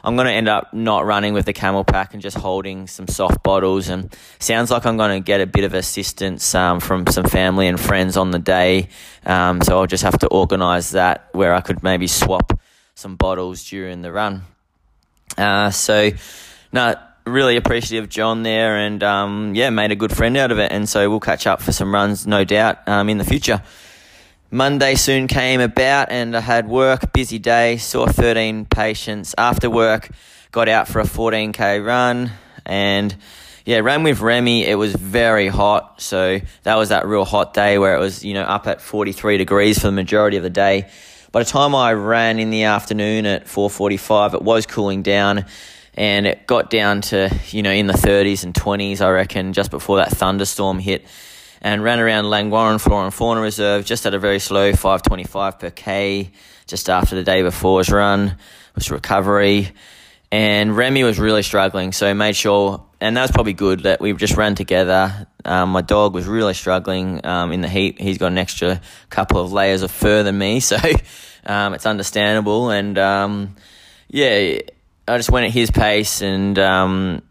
I'm 0.03 0.15
going 0.15 0.25
to 0.25 0.33
end 0.33 0.47
up 0.47 0.73
not 0.73 1.05
running 1.05 1.33
with 1.33 1.45
the 1.45 1.53
CamelBak 1.53 2.13
and 2.13 2.21
just 2.21 2.37
holding 2.37 2.87
some 2.87 3.07
soft 3.07 3.43
bottles. 3.43 3.89
And 3.89 4.13
sounds 4.39 4.71
like 4.71 4.85
I'm 4.85 4.97
going 4.97 5.21
to 5.21 5.23
get 5.23 5.39
a 5.39 5.45
bit 5.45 5.63
of 5.65 5.73
assistance 5.73 6.55
um, 6.55 6.79
from 6.79 7.05
some 7.07 7.25
family 7.25 7.67
and 7.67 7.79
friends 7.79 8.17
on 8.17 8.31
the 8.31 8.39
day. 8.39 8.89
Um, 9.25 9.61
so 9.61 9.79
I'll 9.79 9.87
just 9.87 10.03
have 10.03 10.17
to 10.19 10.27
organize 10.27 10.91
that 10.91 11.29
where 11.33 11.53
I 11.53 11.61
could 11.61 11.83
maybe 11.83 12.07
swap 12.07 12.59
some 12.99 13.15
bottles 13.15 13.63
during 13.69 14.01
the 14.01 14.11
run. 14.11 14.43
Uh, 15.37 15.71
so, 15.71 16.11
no, 16.73 16.95
really 17.25 17.55
appreciative 17.55 18.09
John 18.09 18.43
there, 18.43 18.77
and 18.77 19.01
um, 19.03 19.55
yeah, 19.55 19.69
made 19.69 19.91
a 19.91 19.95
good 19.95 20.15
friend 20.15 20.35
out 20.37 20.51
of 20.51 20.59
it. 20.59 20.71
And 20.71 20.87
so 20.87 21.09
we'll 21.09 21.19
catch 21.19 21.47
up 21.47 21.61
for 21.61 21.71
some 21.71 21.93
runs, 21.93 22.27
no 22.27 22.43
doubt, 22.43 22.87
um, 22.87 23.09
in 23.09 23.17
the 23.17 23.23
future. 23.23 23.63
Monday 24.51 24.95
soon 24.95 25.27
came 25.27 25.61
about, 25.61 26.11
and 26.11 26.35
I 26.35 26.41
had 26.41 26.67
work, 26.67 27.13
busy 27.13 27.39
day, 27.39 27.77
saw 27.77 28.07
13 28.07 28.65
patients. 28.65 29.35
After 29.37 29.69
work, 29.69 30.09
got 30.51 30.67
out 30.67 30.87
for 30.87 30.99
a 30.99 31.03
14k 31.03 31.85
run, 31.85 32.31
and 32.65 33.15
yeah, 33.63 33.77
ran 33.79 34.03
with 34.03 34.19
Remy. 34.19 34.65
It 34.65 34.75
was 34.75 34.95
very 34.95 35.47
hot, 35.47 36.01
so 36.01 36.39
that 36.63 36.75
was 36.75 36.89
that 36.89 37.05
real 37.05 37.25
hot 37.25 37.53
day 37.53 37.77
where 37.77 37.95
it 37.95 37.99
was 37.99 38.25
you 38.25 38.33
know 38.33 38.41
up 38.41 38.65
at 38.65 38.81
43 38.81 39.37
degrees 39.37 39.77
for 39.77 39.87
the 39.87 39.91
majority 39.91 40.37
of 40.37 40.43
the 40.43 40.49
day. 40.49 40.89
By 41.31 41.43
the 41.43 41.49
time 41.49 41.75
I 41.75 41.93
ran 41.93 42.39
in 42.39 42.49
the 42.49 42.63
afternoon 42.63 43.27
at 43.27 43.45
4:45, 43.45 44.33
it 44.33 44.41
was 44.41 44.65
cooling 44.65 45.03
down, 45.03 45.45
and 45.93 46.25
it 46.25 46.47
got 46.47 46.71
down 46.71 47.01
to 47.01 47.29
you 47.51 47.61
know 47.61 47.69
in 47.69 47.85
the 47.85 47.93
30s 47.93 48.43
and 48.43 48.51
20s, 48.51 48.99
I 48.99 49.11
reckon, 49.11 49.53
just 49.53 49.69
before 49.69 49.97
that 49.97 50.09
thunderstorm 50.09 50.79
hit. 50.79 51.05
And 51.61 51.83
ran 51.83 51.99
around 51.99 52.25
Langwarrin 52.25 52.81
Flora 52.81 53.03
and 53.03 53.13
Fauna 53.13 53.41
Reserve 53.41 53.85
just 53.85 54.07
at 54.07 54.15
a 54.15 54.17
very 54.17 54.39
slow 54.39 54.71
5:25 54.73 55.59
per 55.59 55.69
k, 55.69 56.31
just 56.65 56.89
after 56.89 57.15
the 57.15 57.23
day 57.23 57.43
before's 57.43 57.91
run 57.91 58.35
was 58.73 58.89
recovery. 58.89 59.71
And 60.31 60.77
Remy 60.77 61.03
was 61.03 61.17
really 61.17 61.41
struggling, 61.41 61.91
so 61.91 62.07
I 62.07 62.13
made 62.13 62.35
sure, 62.35 62.85
and 63.01 63.17
that 63.17 63.23
was 63.23 63.31
probably 63.31 63.53
good 63.53 63.81
that 63.83 63.99
we 63.99 64.13
just 64.13 64.37
ran 64.37 64.53
together. 64.53 65.27
Um, 65.43 65.71
my 65.71 65.81
dog 65.81 66.13
was 66.13 66.27
really 66.27 66.53
struggling 66.53 67.25
um, 67.25 67.51
in 67.51 67.61
the 67.61 67.67
heat. 67.67 67.99
He's 67.99 68.19
got 68.19 68.27
an 68.27 68.37
extra 68.37 68.79
couple 69.09 69.41
of 69.41 69.51
layers 69.51 69.81
of 69.81 69.89
fur 69.89 70.21
than 70.21 70.37
me, 70.37 70.59
so 70.59 70.77
um, 71.47 71.73
it's 71.73 71.87
understandable. 71.87 72.69
And 72.69 72.97
um, 72.99 73.55
yeah, 74.07 74.59
I 75.07 75.17
just 75.17 75.31
went 75.31 75.47
at 75.47 75.51
his 75.51 75.71
pace, 75.71 76.21
and 76.21 76.59
um, 76.59 77.23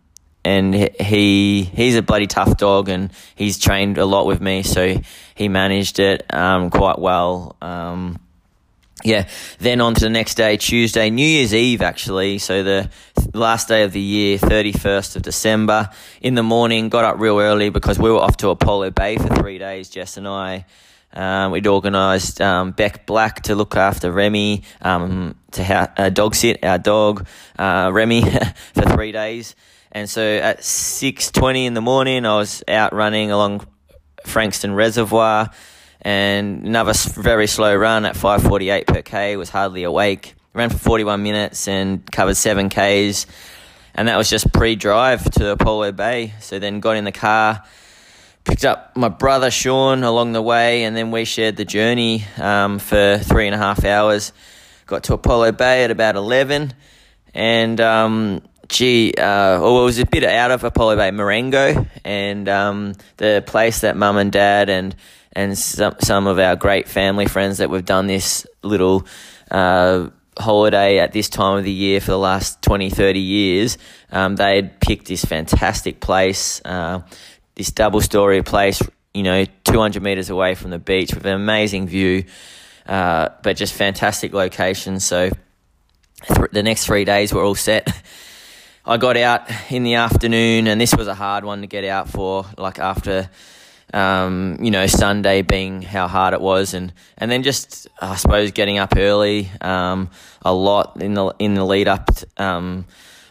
and 0.44 0.74
he 0.74 1.62
he's 1.62 1.94
a 1.94 2.02
bloody 2.02 2.26
tough 2.26 2.56
dog, 2.56 2.88
and 2.88 3.12
he's 3.36 3.60
trained 3.60 3.98
a 3.98 4.06
lot 4.06 4.26
with 4.26 4.40
me, 4.40 4.64
so 4.64 5.00
he 5.36 5.48
managed 5.48 6.00
it 6.00 6.34
um, 6.34 6.70
quite 6.70 6.98
well 6.98 7.56
yeah, 9.04 9.28
then 9.58 9.80
on 9.80 9.94
to 9.94 10.00
the 10.00 10.10
next 10.10 10.34
day, 10.34 10.56
Tuesday, 10.56 11.10
New 11.10 11.26
Year's 11.26 11.54
Eve, 11.54 11.82
actually. 11.82 12.38
So 12.38 12.62
the 12.62 12.90
last 13.32 13.68
day 13.68 13.84
of 13.84 13.92
the 13.92 14.00
year, 14.00 14.38
31st 14.38 15.16
of 15.16 15.22
December. 15.22 15.90
In 16.20 16.34
the 16.34 16.42
morning, 16.42 16.88
got 16.88 17.04
up 17.04 17.18
real 17.18 17.38
early 17.38 17.70
because 17.70 17.98
we 17.98 18.10
were 18.10 18.18
off 18.18 18.36
to 18.38 18.48
Apollo 18.48 18.90
Bay 18.92 19.16
for 19.16 19.28
three 19.28 19.58
days, 19.58 19.88
Jess 19.88 20.16
and 20.16 20.26
I. 20.26 20.66
Um, 21.12 21.52
we'd 21.52 21.66
organised 21.66 22.40
um, 22.40 22.72
Beck 22.72 23.06
Black 23.06 23.42
to 23.42 23.54
look 23.54 23.76
after 23.76 24.12
Remy, 24.12 24.62
um, 24.82 25.36
to 25.52 25.64
ha- 25.64 25.92
uh, 25.96 26.10
dog 26.10 26.34
sit 26.34 26.62
our 26.64 26.78
dog, 26.78 27.26
uh, 27.58 27.90
Remy, 27.92 28.22
for 28.74 28.82
three 28.82 29.12
days. 29.12 29.54
And 29.92 30.10
so 30.10 30.22
at 30.22 30.58
6.20 30.58 31.66
in 31.66 31.74
the 31.74 31.80
morning, 31.80 32.26
I 32.26 32.36
was 32.36 32.62
out 32.68 32.92
running 32.92 33.30
along 33.30 33.66
Frankston 34.26 34.74
Reservoir 34.74 35.50
and 36.02 36.64
another 36.64 36.92
very 36.94 37.46
slow 37.46 37.74
run 37.74 38.04
at 38.04 38.16
5:48 38.16 38.86
per 38.86 39.02
k. 39.02 39.36
Was 39.36 39.50
hardly 39.50 39.82
awake. 39.82 40.34
Ran 40.54 40.70
for 40.70 40.78
41 40.78 41.22
minutes 41.22 41.68
and 41.68 42.10
covered 42.10 42.36
seven 42.36 42.68
k's, 42.68 43.26
and 43.94 44.08
that 44.08 44.16
was 44.16 44.30
just 44.30 44.52
pre-drive 44.52 45.30
to 45.32 45.50
Apollo 45.50 45.92
Bay. 45.92 46.34
So 46.40 46.58
then 46.58 46.80
got 46.80 46.96
in 46.96 47.04
the 47.04 47.12
car, 47.12 47.62
picked 48.44 48.64
up 48.64 48.96
my 48.96 49.08
brother 49.08 49.50
Sean 49.50 50.02
along 50.02 50.32
the 50.32 50.42
way, 50.42 50.84
and 50.84 50.96
then 50.96 51.10
we 51.10 51.24
shared 51.24 51.56
the 51.56 51.64
journey 51.64 52.24
um, 52.38 52.78
for 52.78 53.18
three 53.18 53.46
and 53.46 53.54
a 53.54 53.58
half 53.58 53.84
hours. 53.84 54.32
Got 54.86 55.04
to 55.04 55.14
Apollo 55.14 55.52
Bay 55.52 55.84
at 55.84 55.90
about 55.90 56.16
11, 56.16 56.72
and 57.34 57.80
um, 57.80 58.42
gee, 58.68 59.12
uh, 59.16 59.60
well, 59.60 59.82
it 59.82 59.84
was 59.84 59.98
a 59.98 60.06
bit 60.06 60.24
out 60.24 60.50
of 60.50 60.64
Apollo 60.64 60.96
Bay, 60.96 61.10
Marengo, 61.10 61.86
and 62.04 62.48
um, 62.48 62.94
the 63.16 63.44
place 63.46 63.80
that 63.80 63.96
mum 63.96 64.16
and 64.16 64.32
dad 64.32 64.70
and 64.70 64.96
and 65.38 65.56
some 65.56 65.94
some 66.00 66.26
of 66.26 66.40
our 66.40 66.56
great 66.56 66.88
family 66.88 67.26
friends 67.26 67.58
that 67.58 67.70
we've 67.70 67.84
done 67.84 68.08
this 68.08 68.44
little 68.64 69.06
uh, 69.52 70.08
holiday 70.36 70.98
at 70.98 71.12
this 71.12 71.28
time 71.28 71.58
of 71.58 71.64
the 71.64 71.72
year 71.72 72.00
for 72.00 72.10
the 72.10 72.18
last 72.18 72.60
20, 72.62 72.90
30 72.90 73.20
years, 73.20 73.78
um, 74.10 74.34
they 74.34 74.56
had 74.56 74.80
picked 74.80 75.06
this 75.06 75.24
fantastic 75.24 76.00
place, 76.00 76.60
uh, 76.64 77.00
this 77.54 77.70
double 77.70 78.00
story 78.00 78.42
place, 78.42 78.82
you 79.14 79.22
know, 79.22 79.44
200 79.64 80.02
meters 80.02 80.28
away 80.28 80.56
from 80.56 80.70
the 80.70 80.78
beach 80.80 81.14
with 81.14 81.24
an 81.24 81.34
amazing 81.34 81.86
view, 81.86 82.24
uh, 82.86 83.28
but 83.44 83.56
just 83.56 83.74
fantastic 83.74 84.32
location. 84.32 84.98
So 84.98 85.30
th- 86.26 86.50
the 86.50 86.64
next 86.64 86.86
three 86.86 87.04
days 87.04 87.32
were 87.32 87.44
all 87.44 87.54
set. 87.54 87.88
I 88.84 88.96
got 88.96 89.16
out 89.16 89.48
in 89.70 89.84
the 89.84 89.94
afternoon, 89.94 90.66
and 90.66 90.80
this 90.80 90.96
was 90.96 91.06
a 91.06 91.14
hard 91.14 91.44
one 91.44 91.60
to 91.60 91.68
get 91.68 91.84
out 91.84 92.08
for, 92.08 92.44
like 92.56 92.80
after 92.80 93.30
um, 93.94 94.58
you 94.60 94.70
know, 94.70 94.86
Sunday 94.86 95.42
being 95.42 95.82
how 95.82 96.08
hard 96.08 96.34
it 96.34 96.40
was, 96.40 96.74
and, 96.74 96.92
and 97.16 97.30
then 97.30 97.42
just 97.42 97.88
I 98.00 98.16
suppose 98.16 98.50
getting 98.52 98.78
up 98.78 98.94
early 98.96 99.50
um, 99.60 100.10
a 100.42 100.52
lot 100.52 101.00
in 101.02 101.14
the 101.14 101.34
in 101.38 101.54
the 101.54 101.64
lead 101.64 101.88
up 101.88 102.10
um, 102.36 102.86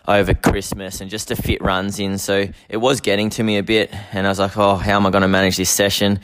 over 0.07 0.33
Christmas, 0.33 1.01
and 1.01 1.11
just 1.11 1.27
to 1.27 1.35
fit 1.35 1.61
runs 1.61 1.99
in. 1.99 2.17
So 2.17 2.47
it 2.69 2.77
was 2.77 3.01
getting 3.01 3.29
to 3.31 3.43
me 3.43 3.57
a 3.57 3.63
bit, 3.63 3.93
and 4.11 4.25
I 4.25 4.29
was 4.29 4.39
like, 4.39 4.57
oh, 4.57 4.75
how 4.75 4.95
am 4.95 5.05
I 5.05 5.11
going 5.11 5.21
to 5.21 5.27
manage 5.27 5.57
this 5.57 5.69
session? 5.69 6.19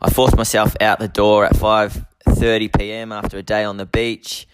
I 0.00 0.10
forced 0.10 0.36
myself 0.36 0.76
out 0.80 0.98
the 0.98 1.08
door 1.08 1.44
at 1.44 1.56
five 1.56 2.06
thirty 2.26 2.68
p.m. 2.68 3.12
after 3.12 3.38
a 3.38 3.42
day 3.42 3.64
on 3.64 3.76
the 3.76 3.86
beach, 3.86 4.48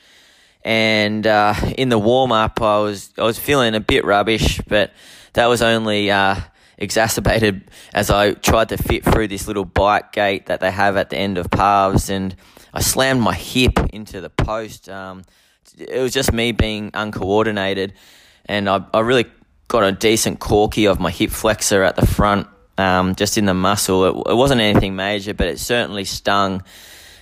and 0.65 1.25
uh, 1.27 1.55
in 1.79 1.89
the 1.89 1.99
warm 1.99 2.33
up, 2.33 2.61
I 2.61 2.81
was 2.81 3.13
I 3.17 3.23
was 3.23 3.39
feeling 3.39 3.77
a 3.77 3.81
bit 3.81 4.05
rubbish, 4.05 4.61
but 4.67 4.93
that 5.35 5.47
was 5.47 5.63
only. 5.63 6.11
Uh, 6.11 6.41
exacerbated 6.81 7.71
as 7.95 8.11
I 8.11 8.33
tried 8.33 8.71
to 8.71 8.79
fit 8.79 9.05
through 9.05 9.29
this 9.29 9.47
little 9.47 9.65
bike 9.65 10.13
gate 10.13 10.47
that 10.47 10.61
they 10.61 10.71
have 10.71 10.97
at 10.97 11.11
the 11.11 11.19
end 11.19 11.39
of 11.39 11.51
paths, 11.51 12.09
and 12.09 12.35
I 12.73 12.81
slammed 12.81 13.21
my 13.21 13.35
hip 13.35 13.79
into 13.93 14.21
the 14.21 14.31
post. 14.31 14.89
Um, 14.89 15.23
it 15.79 16.01
was 16.01 16.13
just 16.13 16.33
me 16.33 16.53
being 16.53 16.91
uncoordinated, 16.95 17.93
and 18.47 18.69
I, 18.69 18.85
I 18.93 19.01
really 19.01 19.27
got 19.69 19.85
a 19.85 19.93
decent 19.93 20.41
corky 20.41 20.87
of 20.87 20.99
my 20.99 21.11
hip 21.11 21.31
flexor 21.31 21.85
at 21.85 21.97
the 21.97 22.07
front, 22.07 22.49
um, 22.79 23.15
just 23.15 23.39
in 23.39 23.45
the 23.45 23.55
muscle. 23.55 24.05
It, 24.05 24.31
it, 24.31 24.35
wasn't 24.35 24.61
anything 24.61 24.97
major, 24.97 25.35
but 25.35 25.47
it 25.47 25.61
certainly 25.61 26.05
stung. 26.05 26.65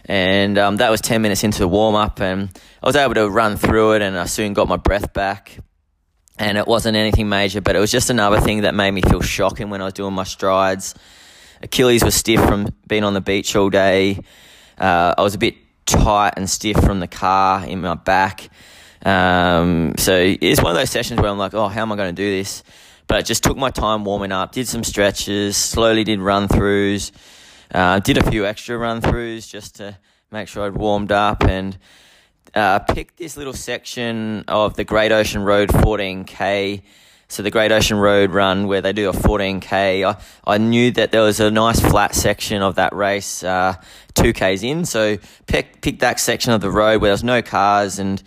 And 0.07 0.57
um, 0.57 0.77
that 0.77 0.91
was 0.91 1.03
10 1.03 1.21
minutes 1.21 1.45
into 1.45 1.59
the 1.59 1.69
warm 1.69 1.95
up, 1.95 2.21
and 2.21 2.49
I 2.83 2.87
was 2.87 2.97
able 2.97 3.15
to 3.15 3.29
run 3.29 3.57
through 3.57 3.95
it, 3.95 4.03
and 4.03 4.17
I 4.17 4.25
soon 4.25 4.55
got 4.55 4.69
my 4.69 4.77
breath 4.77 5.13
back 5.13 5.59
and 6.39 6.57
it 6.57 6.67
wasn't 6.67 6.97
anything 6.97 7.29
major, 7.29 7.61
but 7.61 7.77
it 7.77 7.79
was 7.79 7.91
just 7.91 8.11
another 8.11 8.41
thing 8.41 8.63
that 8.63 8.75
made 8.75 8.91
me 8.93 9.03
feel 9.03 9.21
shocking 9.21 9.71
when 9.71 9.81
I 9.81 9.85
was 9.85 9.95
doing 9.95 10.15
my 10.15 10.25
strides. 10.25 10.95
Achilles 11.63 12.05
was 12.05 12.15
stiff 12.15 12.41
from 12.41 12.73
being 12.87 13.05
on 13.05 13.15
the 13.15 13.21
beach 13.21 13.57
all 13.57 13.71
day. 13.71 14.21
Uh, 14.79 15.15
I 15.19 15.23
was 15.23 15.35
a 15.35 15.39
bit 15.39 15.57
tight 15.87 16.35
and 16.37 16.49
stiff 16.49 16.77
from 16.79 17.01
the 17.01 17.09
car 17.09 17.65
in 17.67 17.81
my 17.81 17.95
back. 17.95 18.49
Um, 19.05 19.95
so 19.97 20.17
it's 20.17 20.63
one 20.63 20.73
of 20.73 20.77
those 20.77 20.91
sessions 20.91 21.21
where 21.21 21.31
I'm 21.31 21.39
like, 21.39 21.55
oh, 21.55 21.69
how 21.69 21.83
am 21.83 21.93
I 21.93 21.97
going 21.97 22.15
to 22.15 22.23
do 22.23 22.31
this? 22.31 22.63
But 23.07 23.17
I 23.17 23.23
just 23.23 23.43
took 23.43 23.57
my 23.57 23.71
time 23.71 24.05
warming 24.05 24.33
up, 24.33 24.53
did 24.53 24.69
some 24.69 24.85
stretches, 24.85 25.57
slowly 25.57 26.05
did 26.05 26.21
run 26.21 26.47
throughs, 26.47 27.11
uh, 27.73 28.01
did 28.01 28.19
a 28.19 28.31
few 28.31 28.45
extra 28.47 28.77
run 28.77 29.01
throughs 29.01 29.49
just 29.49 29.77
to 29.77 29.97
make 30.31 30.47
sure 30.49 30.67
I'd 30.67 30.77
warmed 30.77 31.11
up 31.11 31.45
and 31.45 31.77
uh, 32.55 32.79
picked 32.81 33.17
this 33.17 33.37
little 33.37 33.53
section 33.53 34.45
of 34.49 34.75
the 34.77 34.85
Great 34.85 35.13
Ocean 35.13 35.43
Road 35.43 35.69
14K. 35.69 36.83
So 37.29 37.43
the 37.43 37.51
Great 37.51 37.73
Ocean 37.73 37.99
Road 37.99 38.31
run 38.31 38.67
where 38.67 38.81
they 38.81 38.93
do 38.93 39.11
a 39.11 39.13
14K. 39.13 40.05
I, 40.05 40.21
I 40.47 40.59
knew 40.59 40.91
that 40.93 41.13
there 41.13 41.23
was 41.23 41.41
a 41.41 41.51
nice 41.51 41.79
flat 41.79 42.15
section 42.15 42.63
of 42.63 42.77
that 42.77 42.95
race, 42.95 43.45
uh, 43.45 43.75
2Ks 44.15 44.63
in. 44.63 44.85
So 44.87 45.19
picked, 45.47 45.83
picked 45.83 46.01
that 46.01 46.19
section 46.21 46.53
of 46.53 46.61
the 46.61 46.71
road 46.71 47.01
where 47.01 47.09
there 47.09 47.13
was 47.13 47.25
no 47.25 47.43
cars 47.43 47.99
and, 47.99 48.23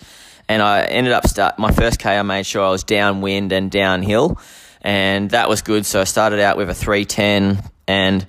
and 0.47 0.61
I 0.61 0.83
ended 0.83 1.13
up 1.13 1.25
start, 1.27 1.57
my 1.57 1.71
first 1.71 1.99
K 1.99 2.17
I 2.17 2.21
made 2.21 2.45
sure 2.45 2.63
I 2.63 2.69
was 2.69 2.83
downwind 2.83 3.51
and 3.51 3.71
downhill 3.71 4.39
and 4.81 5.31
that 5.31 5.49
was 5.49 5.61
good. 5.61 5.85
So 5.85 6.01
I 6.01 6.03
started 6.03 6.39
out 6.39 6.57
with 6.57 6.69
a 6.69 6.75
310 6.75 7.63
and 7.87 8.25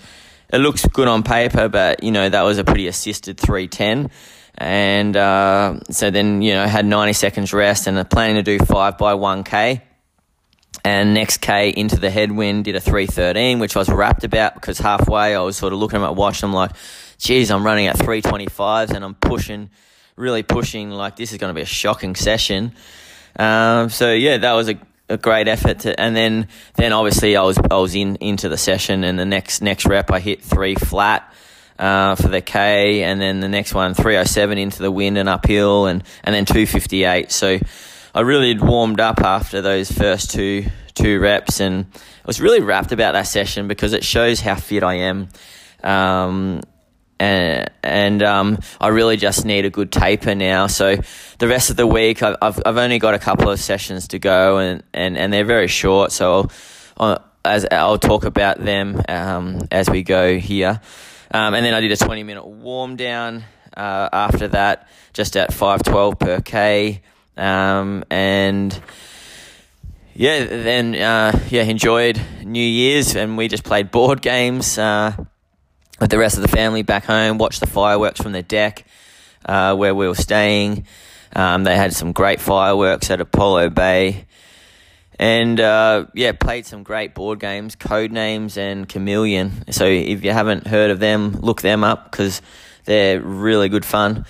it 0.52 0.58
looks 0.58 0.86
good 0.86 1.08
on 1.08 1.22
paper, 1.22 1.68
but 1.68 2.02
you 2.02 2.12
know, 2.12 2.28
that 2.28 2.42
was 2.42 2.58
a 2.58 2.64
pretty 2.64 2.86
assisted 2.86 3.38
310 3.38 4.10
and 4.58 5.16
uh, 5.16 5.80
so 5.90 6.10
then 6.10 6.42
you 6.42 6.52
know 6.52 6.66
had 6.66 6.84
90 6.84 7.12
seconds 7.12 7.52
rest 7.52 7.86
and 7.86 8.10
planning 8.10 8.36
to 8.36 8.42
do 8.42 8.58
five 8.64 8.98
by 8.98 9.14
1k 9.14 9.80
and 10.84 11.14
next 11.14 11.40
k 11.40 11.70
into 11.70 11.96
the 11.96 12.10
headwind 12.10 12.64
did 12.64 12.76
a 12.76 12.80
313 12.80 13.58
which 13.58 13.76
i 13.76 13.78
was 13.78 13.88
wrapped 13.88 14.24
about 14.24 14.54
because 14.54 14.78
halfway 14.78 15.34
i 15.34 15.40
was 15.40 15.56
sort 15.56 15.72
of 15.72 15.78
looking 15.78 15.96
at 15.96 16.02
my 16.02 16.10
watch 16.10 16.42
i'm 16.42 16.52
like 16.52 16.72
geez 17.18 17.50
i'm 17.50 17.64
running 17.64 17.86
at 17.86 17.96
325s 17.96 18.90
and 18.90 19.04
i'm 19.04 19.14
pushing 19.14 19.70
really 20.16 20.42
pushing 20.42 20.90
like 20.90 21.16
this 21.16 21.32
is 21.32 21.38
going 21.38 21.50
to 21.50 21.54
be 21.54 21.62
a 21.62 21.66
shocking 21.66 22.14
session. 22.14 22.72
Um, 23.38 23.88
so 23.88 24.12
yeah 24.12 24.38
that 24.38 24.52
was 24.52 24.68
a, 24.68 24.78
a 25.08 25.16
great 25.16 25.48
effort 25.48 25.80
to, 25.80 25.98
and 25.98 26.14
then 26.14 26.48
then 26.74 26.92
obviously 26.92 27.34
i 27.34 27.42
was 27.42 27.58
i 27.70 27.76
was 27.76 27.94
in 27.94 28.16
into 28.16 28.50
the 28.50 28.58
session 28.58 29.04
and 29.04 29.18
the 29.18 29.24
next 29.24 29.62
next 29.62 29.86
rep 29.86 30.10
i 30.10 30.20
hit 30.20 30.42
three 30.42 30.74
flat 30.74 31.32
uh, 31.78 32.14
for 32.14 32.28
the 32.28 32.40
K, 32.40 33.02
and 33.02 33.20
then 33.20 33.40
the 33.40 33.48
next 33.48 33.74
one 33.74 33.94
307 33.94 34.58
into 34.58 34.82
the 34.82 34.90
wind 34.90 35.18
and 35.18 35.28
uphill, 35.28 35.86
and 35.86 36.02
and 36.24 36.34
then 36.34 36.44
258. 36.44 37.30
So 37.32 37.58
I 38.14 38.20
really 38.20 38.48
had 38.48 38.60
warmed 38.60 39.00
up 39.00 39.20
after 39.20 39.60
those 39.60 39.90
first 39.90 40.30
two 40.30 40.64
two 40.94 41.20
reps, 41.20 41.60
and 41.60 41.86
I 41.94 42.26
was 42.26 42.40
really 42.40 42.60
wrapped 42.60 42.92
about 42.92 43.12
that 43.12 43.26
session 43.26 43.68
because 43.68 43.92
it 43.92 44.04
shows 44.04 44.40
how 44.40 44.54
fit 44.54 44.82
I 44.82 44.94
am. 44.94 45.28
Um, 45.82 46.60
and, 47.18 47.70
and 47.84 48.22
um, 48.22 48.58
I 48.80 48.88
really 48.88 49.16
just 49.16 49.44
need 49.44 49.64
a 49.64 49.70
good 49.70 49.92
taper 49.92 50.34
now. 50.34 50.66
So 50.66 50.96
the 51.38 51.48
rest 51.48 51.70
of 51.70 51.76
the 51.76 51.86
week, 51.86 52.20
I've, 52.22 52.36
I've 52.42 52.76
only 52.76 52.98
got 52.98 53.14
a 53.14 53.18
couple 53.18 53.48
of 53.48 53.60
sessions 53.60 54.08
to 54.08 54.18
go, 54.18 54.58
and, 54.58 54.82
and, 54.92 55.16
and 55.16 55.32
they're 55.32 55.44
very 55.44 55.68
short. 55.68 56.10
So 56.10 56.48
I'll, 56.96 57.24
as 57.44 57.66
I'll 57.70 57.98
talk 57.98 58.24
about 58.24 58.58
them 58.58 59.00
um, 59.08 59.66
as 59.70 59.88
we 59.88 60.02
go 60.02 60.38
here. 60.38 60.80
Um, 61.32 61.54
and 61.54 61.64
then 61.64 61.72
I 61.72 61.80
did 61.80 61.90
a 61.92 61.96
20 61.96 62.22
minute 62.24 62.46
warm 62.46 62.96
down 62.96 63.44
uh, 63.76 64.08
after 64.12 64.48
that, 64.48 64.88
just 65.14 65.36
at 65.36 65.52
512 65.52 66.18
per 66.18 66.40
K. 66.40 67.00
Um, 67.36 68.04
and 68.10 68.78
yeah, 70.14 70.44
then 70.44 70.94
uh, 70.94 71.38
yeah, 71.48 71.62
enjoyed 71.62 72.20
New 72.44 72.62
Year's, 72.62 73.16
and 73.16 73.38
we 73.38 73.48
just 73.48 73.64
played 73.64 73.90
board 73.90 74.20
games 74.20 74.76
uh, 74.76 75.14
with 75.98 76.10
the 76.10 76.18
rest 76.18 76.36
of 76.36 76.42
the 76.42 76.48
family 76.48 76.82
back 76.82 77.06
home. 77.06 77.38
Watched 77.38 77.60
the 77.60 77.66
fireworks 77.66 78.20
from 78.20 78.32
the 78.32 78.42
deck 78.42 78.84
uh, 79.46 79.74
where 79.74 79.94
we 79.94 80.06
were 80.06 80.14
staying. 80.14 80.86
Um, 81.34 81.64
they 81.64 81.76
had 81.76 81.94
some 81.94 82.12
great 82.12 82.40
fireworks 82.40 83.10
at 83.10 83.22
Apollo 83.22 83.70
Bay, 83.70 84.26
and 85.18 85.60
uh, 85.60 86.06
yeah, 86.14 86.32
played 86.32 86.66
some 86.66 86.82
great 86.82 87.14
board 87.14 87.40
games, 87.40 87.76
Codenames 87.76 88.56
and 88.56 88.88
Chameleon. 88.88 89.70
So 89.72 89.86
if 89.86 90.24
you 90.24 90.32
haven't 90.32 90.66
heard 90.66 90.90
of 90.90 91.00
them, 91.00 91.32
look 91.40 91.62
them 91.62 91.84
up 91.84 92.10
because 92.10 92.42
they're 92.84 93.20
really 93.20 93.68
good 93.68 93.84
fun. 93.84 94.24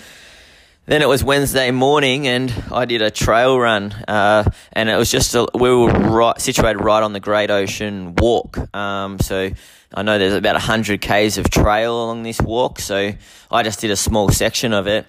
Then 0.85 1.01
it 1.01 1.09
was 1.09 1.23
Wednesday 1.23 1.71
morning, 1.71 2.27
and 2.27 2.53
I 2.73 2.87
did 2.87 3.03
a 3.03 3.11
trail 3.11 3.59
run, 3.59 3.93
uh, 4.09 4.51
and 4.73 4.89
it 4.89 4.97
was 4.97 5.11
just 5.13 5.33
a, 5.35 5.47
we 5.55 5.73
were 5.73 5.93
right, 5.93 6.41
situated 6.41 6.83
right 6.83 7.03
on 7.03 7.13
the 7.13 7.21
Great 7.21 7.51
Ocean 7.51 8.17
Walk. 8.17 8.59
Um, 8.75 9.21
so 9.21 9.51
I 9.95 10.03
know 10.03 10.19
there's 10.19 10.35
about 10.35 10.61
hundred 10.61 11.01
k's 11.01 11.39
of 11.39 11.49
trail 11.51 12.05
along 12.05 12.25
this 12.25 12.41
walk, 12.41 12.81
so 12.81 13.13
I 13.51 13.63
just 13.63 13.81
did 13.81 13.93
a 13.93 13.97
small 13.97 14.31
section 14.31 14.73
of 14.73 14.89
it. 14.89 15.07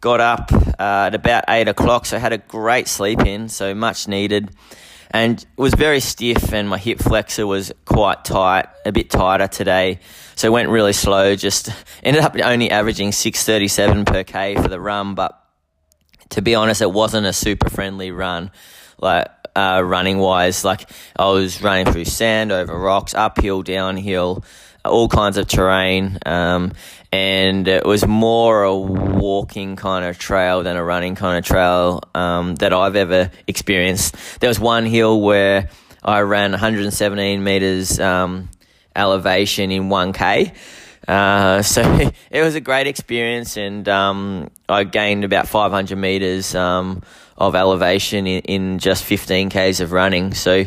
Got 0.00 0.20
up 0.20 0.52
uh, 0.52 1.06
at 1.06 1.14
about 1.14 1.44
eight 1.48 1.68
o'clock, 1.68 2.04
so 2.04 2.18
had 2.18 2.32
a 2.32 2.38
great 2.38 2.88
sleep 2.88 3.20
in, 3.20 3.48
so 3.48 3.76
much 3.76 4.08
needed 4.08 4.50
and 5.10 5.44
was 5.56 5.74
very 5.74 6.00
stiff 6.00 6.52
and 6.52 6.68
my 6.68 6.78
hip 6.78 6.98
flexor 6.98 7.46
was 7.46 7.72
quite 7.84 8.24
tight, 8.24 8.66
a 8.84 8.92
bit 8.92 9.10
tighter 9.10 9.48
today. 9.48 10.00
So 10.34 10.48
it 10.48 10.50
went 10.50 10.68
really 10.68 10.92
slow, 10.92 11.34
just 11.34 11.70
ended 12.02 12.22
up 12.22 12.36
only 12.42 12.70
averaging 12.70 13.12
637 13.12 14.04
per 14.04 14.24
K 14.24 14.54
for 14.54 14.68
the 14.68 14.80
run, 14.80 15.14
but 15.14 15.38
to 16.30 16.42
be 16.42 16.54
honest, 16.54 16.82
it 16.82 16.92
wasn't 16.92 17.26
a 17.26 17.32
super 17.32 17.70
friendly 17.70 18.10
run. 18.10 18.50
Like, 19.00 19.28
uh, 19.58 19.82
running 19.82 20.18
wise, 20.18 20.64
like 20.64 20.88
I 21.16 21.30
was 21.30 21.60
running 21.62 21.92
through 21.92 22.04
sand, 22.04 22.52
over 22.52 22.78
rocks, 22.78 23.14
uphill, 23.14 23.62
downhill, 23.62 24.44
all 24.84 25.08
kinds 25.08 25.36
of 25.36 25.48
terrain. 25.48 26.18
Um, 26.24 26.72
and 27.10 27.66
it 27.66 27.84
was 27.84 28.06
more 28.06 28.62
a 28.62 28.76
walking 28.76 29.76
kind 29.76 30.04
of 30.04 30.18
trail 30.18 30.62
than 30.62 30.76
a 30.76 30.84
running 30.84 31.14
kind 31.14 31.38
of 31.38 31.44
trail 31.44 32.02
um, 32.14 32.54
that 32.56 32.72
I've 32.72 32.96
ever 32.96 33.30
experienced. 33.46 34.14
There 34.40 34.48
was 34.48 34.60
one 34.60 34.86
hill 34.86 35.20
where 35.20 35.70
I 36.04 36.20
ran 36.20 36.52
117 36.52 37.42
meters 37.42 37.98
um, 37.98 38.50
elevation 38.94 39.72
in 39.72 39.88
1k. 39.88 40.54
Uh, 41.08 41.62
so 41.62 41.82
it 42.30 42.42
was 42.42 42.54
a 42.54 42.60
great 42.60 42.86
experience, 42.86 43.56
and 43.56 43.88
um, 43.88 44.50
I 44.68 44.84
gained 44.84 45.24
about 45.24 45.48
500 45.48 45.96
meters 45.96 46.54
um, 46.54 47.02
of 47.36 47.54
elevation 47.54 48.26
in, 48.26 48.42
in 48.42 48.78
just 48.78 49.04
15 49.04 49.48
k's 49.48 49.80
of 49.80 49.92
running. 49.92 50.34
So 50.34 50.64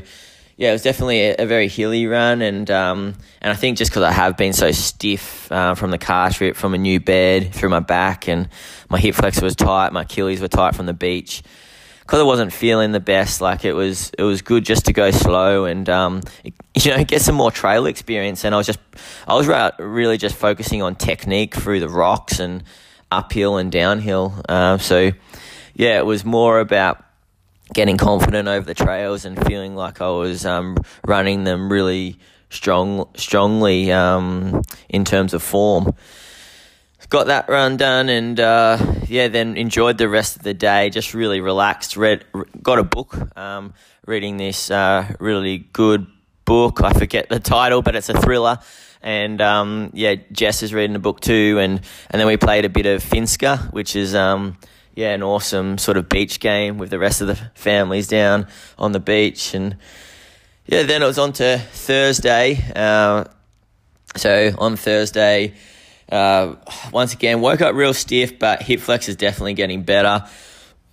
yeah, 0.58 0.70
it 0.70 0.74
was 0.74 0.84
definitely 0.84 1.22
a, 1.22 1.36
a 1.40 1.46
very 1.46 1.68
hilly 1.68 2.08
run, 2.08 2.42
and 2.42 2.70
um, 2.70 3.16
and 3.42 3.52
I 3.52 3.56
think 3.56 3.78
just 3.78 3.92
because 3.92 4.04
I 4.04 4.12
have 4.12 4.38
been 4.38 4.54
so 4.54 4.72
stiff 4.72 5.52
uh, 5.52 5.76
from 5.76 5.92
the 5.92 5.98
car 5.98 6.30
trip, 6.30 6.56
from 6.56 6.74
a 6.74 6.78
new 6.78 7.00
bed 7.00 7.54
through 7.54 7.70
my 7.70 7.80
back, 7.80 8.28
and 8.28 8.50
my 8.90 9.00
hip 9.00 9.16
flexor 9.16 9.44
was 9.44 9.56
tight, 9.56 9.94
my 9.94 10.02
Achilles 10.02 10.42
were 10.42 10.48
tight 10.48 10.76
from 10.76 10.86
the 10.86 10.94
beach. 10.94 11.42
Because 12.12 12.24
I 12.24 12.26
wasn't 12.26 12.52
feeling 12.52 12.92
the 12.92 13.00
best, 13.00 13.40
like 13.40 13.64
it 13.64 13.72
was, 13.72 14.12
it 14.20 14.24
was 14.24 14.42
good 14.42 14.66
just 14.66 14.88
to 14.88 14.92
go 14.92 15.12
slow 15.12 15.64
and 15.64 15.88
um, 15.88 16.22
you 16.76 16.92
know 16.92 17.06
get 17.06 17.22
some 17.22 17.36
more 17.36 17.52
trail 17.52 17.86
experience. 17.86 18.44
And 18.44 18.54
I 18.54 18.58
was 18.58 18.68
just, 18.68 18.80
I 19.26 19.36
was 19.36 19.48
really 19.80 20.18
just 20.18 20.36
focusing 20.36 20.82
on 20.82 20.96
technique 20.96 21.56
through 21.56 21.80
the 21.80 21.88
rocks 21.88 22.42
and 22.42 22.66
uphill 23.10 23.56
and 23.56 23.72
downhill. 23.72 24.44
Uh, 24.50 24.78
so 24.78 25.12
yeah, 25.74 26.00
it 26.00 26.06
was 26.06 26.26
more 26.26 26.60
about 26.60 27.02
getting 27.74 27.96
confident 27.96 28.50
over 28.50 28.66
the 28.66 28.74
trails 28.74 29.24
and 29.24 29.42
feeling 29.46 29.78
like 29.78 30.02
I 30.02 30.10
was 30.10 30.46
um, 30.46 30.76
running 31.08 31.46
them 31.46 31.72
really 31.72 32.20
strong, 32.50 33.08
strongly 33.16 33.90
um, 33.94 34.64
in 34.90 35.06
terms 35.06 35.34
of 35.34 35.42
form. 35.42 35.96
Got 37.12 37.28
that 37.28 37.50
run 37.50 37.76
done 37.76 38.08
and 38.08 38.40
uh, 38.40 38.78
yeah, 39.08 39.28
then 39.28 39.58
enjoyed 39.58 39.98
the 39.98 40.08
rest 40.08 40.38
of 40.38 40.44
the 40.44 40.54
day. 40.54 40.90
Just 40.90 41.14
really 41.14 41.42
relaxed. 41.42 41.98
Read, 41.98 42.24
got 42.64 42.80
a 42.80 42.86
book. 42.86 43.14
Um, 43.38 43.74
reading 44.08 44.38
this 44.38 44.72
uh, 44.72 45.14
really 45.20 45.58
good 45.58 46.08
book. 46.46 46.82
I 46.82 46.94
forget 46.94 47.28
the 47.28 47.42
title, 47.42 47.82
but 47.82 47.98
it's 47.98 48.08
a 48.08 48.14
thriller. 48.14 48.60
And 49.02 49.42
um, 49.42 49.92
yeah, 49.94 50.16
Jess 50.32 50.64
is 50.64 50.74
reading 50.74 50.94
the 50.94 51.00
book 51.00 51.20
too. 51.20 51.58
And 51.60 51.82
and 52.10 52.18
then 52.18 52.28
we 52.28 52.38
played 52.38 52.64
a 52.64 52.70
bit 52.70 52.86
of 52.86 53.04
Finska, 53.04 53.74
which 53.74 53.98
is 53.98 54.16
um, 54.16 54.58
yeah, 54.96 55.14
an 55.14 55.22
awesome 55.22 55.80
sort 55.80 55.98
of 55.98 56.08
beach 56.08 56.40
game 56.40 56.78
with 56.78 56.92
the 56.92 57.00
rest 57.00 57.20
of 57.20 57.28
the 57.28 57.36
families 57.56 58.08
down 58.08 58.48
on 58.80 58.94
the 58.94 59.02
beach. 59.02 59.54
And 59.54 59.76
yeah, 60.66 60.84
then 60.84 61.04
it 61.04 61.08
was 61.08 61.20
on 61.20 61.34
to 61.34 61.58
Thursday. 61.58 62.58
Uh, 62.74 63.26
so 64.16 64.56
on 64.58 64.78
Thursday, 64.78 65.56
uh, 66.12 66.56
once 66.92 67.14
again, 67.14 67.42
woke 67.42 67.62
up 67.62 67.76
real 67.76 67.94
stiff, 67.94 68.38
but 68.38 68.62
hip 68.62 68.80
flex 68.80 69.08
is 69.10 69.16
definitely 69.16 69.54
getting 69.54 69.84
better. 69.84 70.28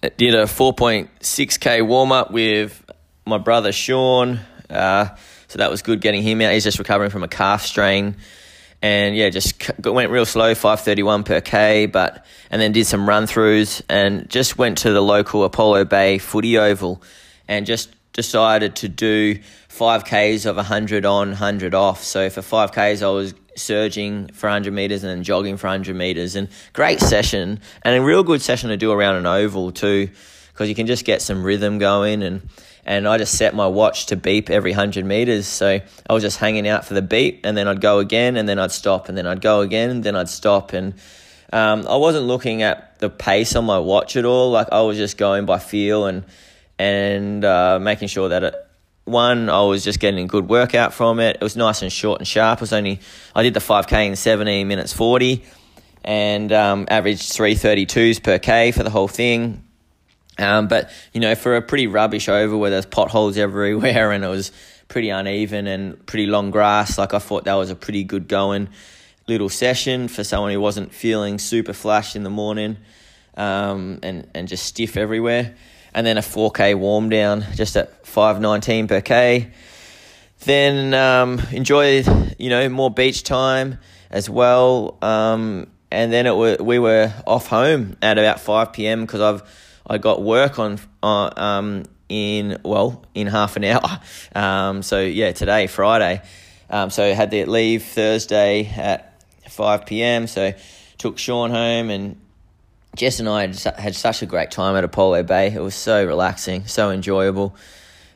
Did 0.00 0.34
a 0.34 0.44
4.6k 0.44 1.86
warm 1.86 2.12
up 2.12 2.30
with 2.30 2.84
my 3.26 3.38
brother 3.38 3.72
Sean. 3.72 4.40
Uh, 4.70 5.08
so 5.48 5.58
that 5.58 5.70
was 5.70 5.82
good 5.82 6.00
getting 6.00 6.22
him 6.22 6.40
out. 6.40 6.52
He's 6.52 6.64
just 6.64 6.78
recovering 6.78 7.10
from 7.10 7.24
a 7.24 7.28
calf 7.28 7.64
strain 7.64 8.16
and 8.80 9.16
yeah, 9.16 9.30
just 9.30 9.70
went 9.84 10.10
real 10.10 10.26
slow, 10.26 10.54
531 10.54 11.24
per 11.24 11.40
K, 11.40 11.86
but, 11.86 12.24
and 12.50 12.62
then 12.62 12.72
did 12.72 12.86
some 12.86 13.08
run 13.08 13.24
throughs 13.24 13.82
and 13.88 14.28
just 14.30 14.56
went 14.56 14.78
to 14.78 14.92
the 14.92 15.00
local 15.02 15.44
Apollo 15.44 15.86
Bay 15.86 16.18
footy 16.18 16.58
oval 16.58 17.02
and 17.48 17.66
just 17.66 17.90
decided 18.12 18.76
to 18.76 18.88
do 18.88 19.36
5Ks 19.68 20.46
of 20.46 20.56
100 20.56 21.04
on, 21.04 21.28
100 21.28 21.74
off. 21.74 22.04
So 22.04 22.30
for 22.30 22.40
5Ks, 22.40 23.02
I 23.02 23.08
was 23.08 23.34
surging 23.58 24.28
for 24.28 24.48
100 24.48 24.72
meters 24.72 25.04
and 25.04 25.10
then 25.10 25.22
jogging 25.22 25.56
for 25.56 25.66
100 25.66 25.94
meters 25.94 26.36
and 26.36 26.48
great 26.72 27.00
session 27.00 27.60
and 27.82 27.96
a 27.96 28.02
real 28.02 28.22
good 28.22 28.42
session 28.42 28.70
to 28.70 28.76
do 28.76 28.92
around 28.92 29.16
an 29.16 29.26
oval 29.26 29.72
too 29.72 30.08
because 30.52 30.68
you 30.68 30.74
can 30.74 30.86
just 30.86 31.04
get 31.04 31.22
some 31.22 31.42
rhythm 31.44 31.78
going 31.78 32.22
and 32.22 32.48
and 32.88 33.06
I 33.06 33.18
just 33.18 33.34
set 33.34 33.54
my 33.54 33.66
watch 33.66 34.06
to 34.06 34.16
beep 34.16 34.48
every 34.48 34.70
100 34.70 35.04
meters. 35.04 35.46
So 35.46 35.78
I 36.08 36.12
was 36.12 36.22
just 36.22 36.38
hanging 36.38 36.66
out 36.66 36.86
for 36.86 36.94
the 36.94 37.02
beep, 37.02 37.44
and 37.44 37.54
then 37.54 37.68
I'd 37.68 37.82
go 37.82 37.98
again, 37.98 38.38
and 38.38 38.48
then 38.48 38.58
I'd 38.58 38.72
stop, 38.72 39.10
and 39.10 39.18
then 39.18 39.26
I'd 39.26 39.42
go 39.42 39.60
again, 39.60 39.90
and 39.90 40.02
then 40.02 40.16
I'd 40.16 40.30
stop. 40.30 40.72
And 40.72 40.94
um, 41.52 41.86
I 41.86 41.96
wasn't 41.96 42.24
looking 42.24 42.62
at 42.62 42.98
the 42.98 43.10
pace 43.10 43.54
on 43.56 43.66
my 43.66 43.78
watch 43.78 44.16
at 44.16 44.24
all. 44.24 44.50
Like 44.50 44.68
I 44.72 44.80
was 44.80 44.96
just 44.96 45.18
going 45.18 45.44
by 45.44 45.58
feel 45.58 46.06
and 46.06 46.24
and 46.78 47.44
uh, 47.44 47.78
making 47.78 48.08
sure 48.08 48.30
that 48.30 48.42
it, 48.42 48.67
one, 49.08 49.48
I 49.48 49.62
was 49.62 49.84
just 49.84 50.00
getting 50.00 50.24
a 50.24 50.26
good 50.26 50.48
workout 50.48 50.92
from 50.92 51.20
it. 51.20 51.36
It 51.36 51.42
was 51.42 51.56
nice 51.56 51.82
and 51.82 51.92
short 51.92 52.20
and 52.20 52.28
sharp. 52.28 52.58
It 52.58 52.62
was 52.62 52.72
only 52.72 53.00
I 53.34 53.42
did 53.42 53.54
the 53.54 53.60
5k 53.60 54.06
in 54.06 54.16
17 54.16 54.66
minutes 54.66 54.92
40 54.92 55.44
and 56.04 56.52
um, 56.52 56.86
averaged 56.88 57.32
332s 57.32 58.22
per 58.22 58.38
k 58.38 58.72
for 58.72 58.82
the 58.82 58.90
whole 58.90 59.08
thing. 59.08 59.64
Um, 60.38 60.68
but 60.68 60.90
you 61.12 61.20
know, 61.20 61.34
for 61.34 61.56
a 61.56 61.62
pretty 61.62 61.86
rubbish 61.86 62.28
over 62.28 62.56
where 62.56 62.70
there's 62.70 62.86
potholes 62.86 63.36
everywhere 63.36 64.12
and 64.12 64.24
it 64.24 64.28
was 64.28 64.52
pretty 64.88 65.10
uneven 65.10 65.66
and 65.66 66.04
pretty 66.06 66.26
long 66.26 66.50
grass, 66.50 66.96
like 66.98 67.14
I 67.14 67.18
thought 67.18 67.44
that 67.44 67.54
was 67.54 67.70
a 67.70 67.76
pretty 67.76 68.04
good 68.04 68.28
going 68.28 68.68
little 69.26 69.48
session 69.48 70.08
for 70.08 70.24
someone 70.24 70.52
who 70.52 70.60
wasn't 70.60 70.94
feeling 70.94 71.38
super 71.38 71.74
flash 71.74 72.16
in 72.16 72.22
the 72.22 72.30
morning 72.30 72.78
um, 73.36 73.98
and 74.02 74.26
and 74.34 74.48
just 74.48 74.64
stiff 74.64 74.96
everywhere. 74.96 75.54
And 75.94 76.06
then 76.06 76.18
a 76.18 76.22
4k 76.22 76.76
warm 76.76 77.08
down 77.08 77.44
just 77.54 77.76
at 77.76 78.06
519 78.06 78.88
per 78.88 79.00
k. 79.00 79.50
Then 80.40 80.94
um, 80.94 81.40
enjoy 81.50 82.04
you 82.38 82.50
know 82.50 82.68
more 82.68 82.90
beach 82.90 83.24
time 83.24 83.78
as 84.10 84.30
well. 84.30 84.98
Um, 85.02 85.68
and 85.90 86.12
then 86.12 86.26
it 86.26 86.36
were, 86.36 86.56
we 86.60 86.78
were 86.78 87.12
off 87.26 87.46
home 87.46 87.96
at 88.02 88.18
about 88.18 88.40
5 88.40 88.72
p.m. 88.72 89.02
because 89.02 89.20
I've 89.20 89.42
I 89.90 89.98
got 89.98 90.22
work 90.22 90.58
on 90.58 90.78
uh, 91.02 91.30
um, 91.36 91.84
in 92.08 92.58
well 92.62 93.04
in 93.14 93.26
half 93.26 93.56
an 93.56 93.64
hour. 93.64 94.00
Um, 94.34 94.82
so 94.82 95.00
yeah, 95.00 95.32
today 95.32 95.66
Friday. 95.66 96.22
Um, 96.70 96.90
so 96.90 97.12
had 97.14 97.30
to 97.32 97.50
leave 97.50 97.82
Thursday 97.82 98.66
at 98.76 99.20
five 99.48 99.86
p.m. 99.86 100.26
So 100.26 100.52
took 100.98 101.18
Sean 101.18 101.50
home 101.50 101.90
and 101.90 102.20
Jess 102.98 103.20
and 103.20 103.28
I 103.28 103.42
had, 103.42 103.56
had 103.78 103.94
such 103.94 104.22
a 104.22 104.26
great 104.26 104.50
time 104.50 104.74
at 104.74 104.82
Apollo 104.82 105.22
Bay. 105.22 105.52
It 105.52 105.60
was 105.60 105.76
so 105.76 106.04
relaxing, 106.04 106.66
so 106.66 106.90
enjoyable. 106.90 107.54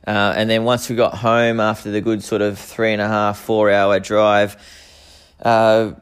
Uh, 0.05 0.35
and 0.37 0.51
then 0.51 0.65
once 0.65 0.91
we 0.91 0.97
got 0.97 1.15
home 1.15 1.61
after 1.61 1.93
the 1.93 2.01
good 2.01 2.25
sort 2.25 2.43
of 2.43 2.59
three 2.59 2.93
and 2.93 3.01
a 3.01 3.07
half, 3.07 3.39
four 3.39 3.71
hour 3.71 4.01
drive, 4.01 4.57
uh, 5.41 5.93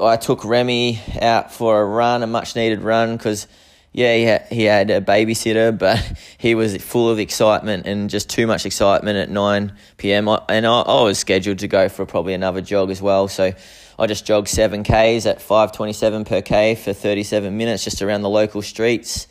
I 0.00 0.16
took 0.16 0.46
Remy 0.46 0.98
out 1.20 1.52
for 1.52 1.82
a 1.82 1.84
run, 1.84 2.22
a 2.22 2.26
much 2.26 2.56
needed 2.56 2.80
run, 2.80 3.18
because 3.18 3.46
yeah, 3.92 4.16
he 4.16 4.22
had, 4.22 4.46
he 4.46 4.64
had 4.64 4.90
a 4.90 5.02
babysitter, 5.02 5.76
but 5.78 5.98
he 6.38 6.54
was 6.54 6.74
full 6.78 7.10
of 7.10 7.18
excitement 7.18 7.86
and 7.86 8.08
just 8.08 8.30
too 8.30 8.46
much 8.46 8.64
excitement 8.64 9.18
at 9.18 9.28
9 9.28 9.74
p.m. 9.98 10.26
And 10.48 10.66
I, 10.66 10.80
I 10.80 11.02
was 11.02 11.18
scheduled 11.18 11.58
to 11.58 11.68
go 11.68 11.90
for 11.90 12.06
probably 12.06 12.32
another 12.32 12.62
jog 12.62 12.90
as 12.90 13.02
well. 13.02 13.28
So 13.28 13.52
I 13.98 14.06
just 14.06 14.26
jogged 14.26 14.48
7 14.48 14.82
Ks 14.84 15.26
at 15.26 15.38
5.27 15.38 16.26
per 16.26 16.42
K 16.42 16.74
for 16.74 16.92
37 16.92 17.56
minutes 17.56 17.84
just 17.84 18.02
around 18.02 18.22
the 18.22 18.30
local 18.30 18.62
streets 18.62 19.26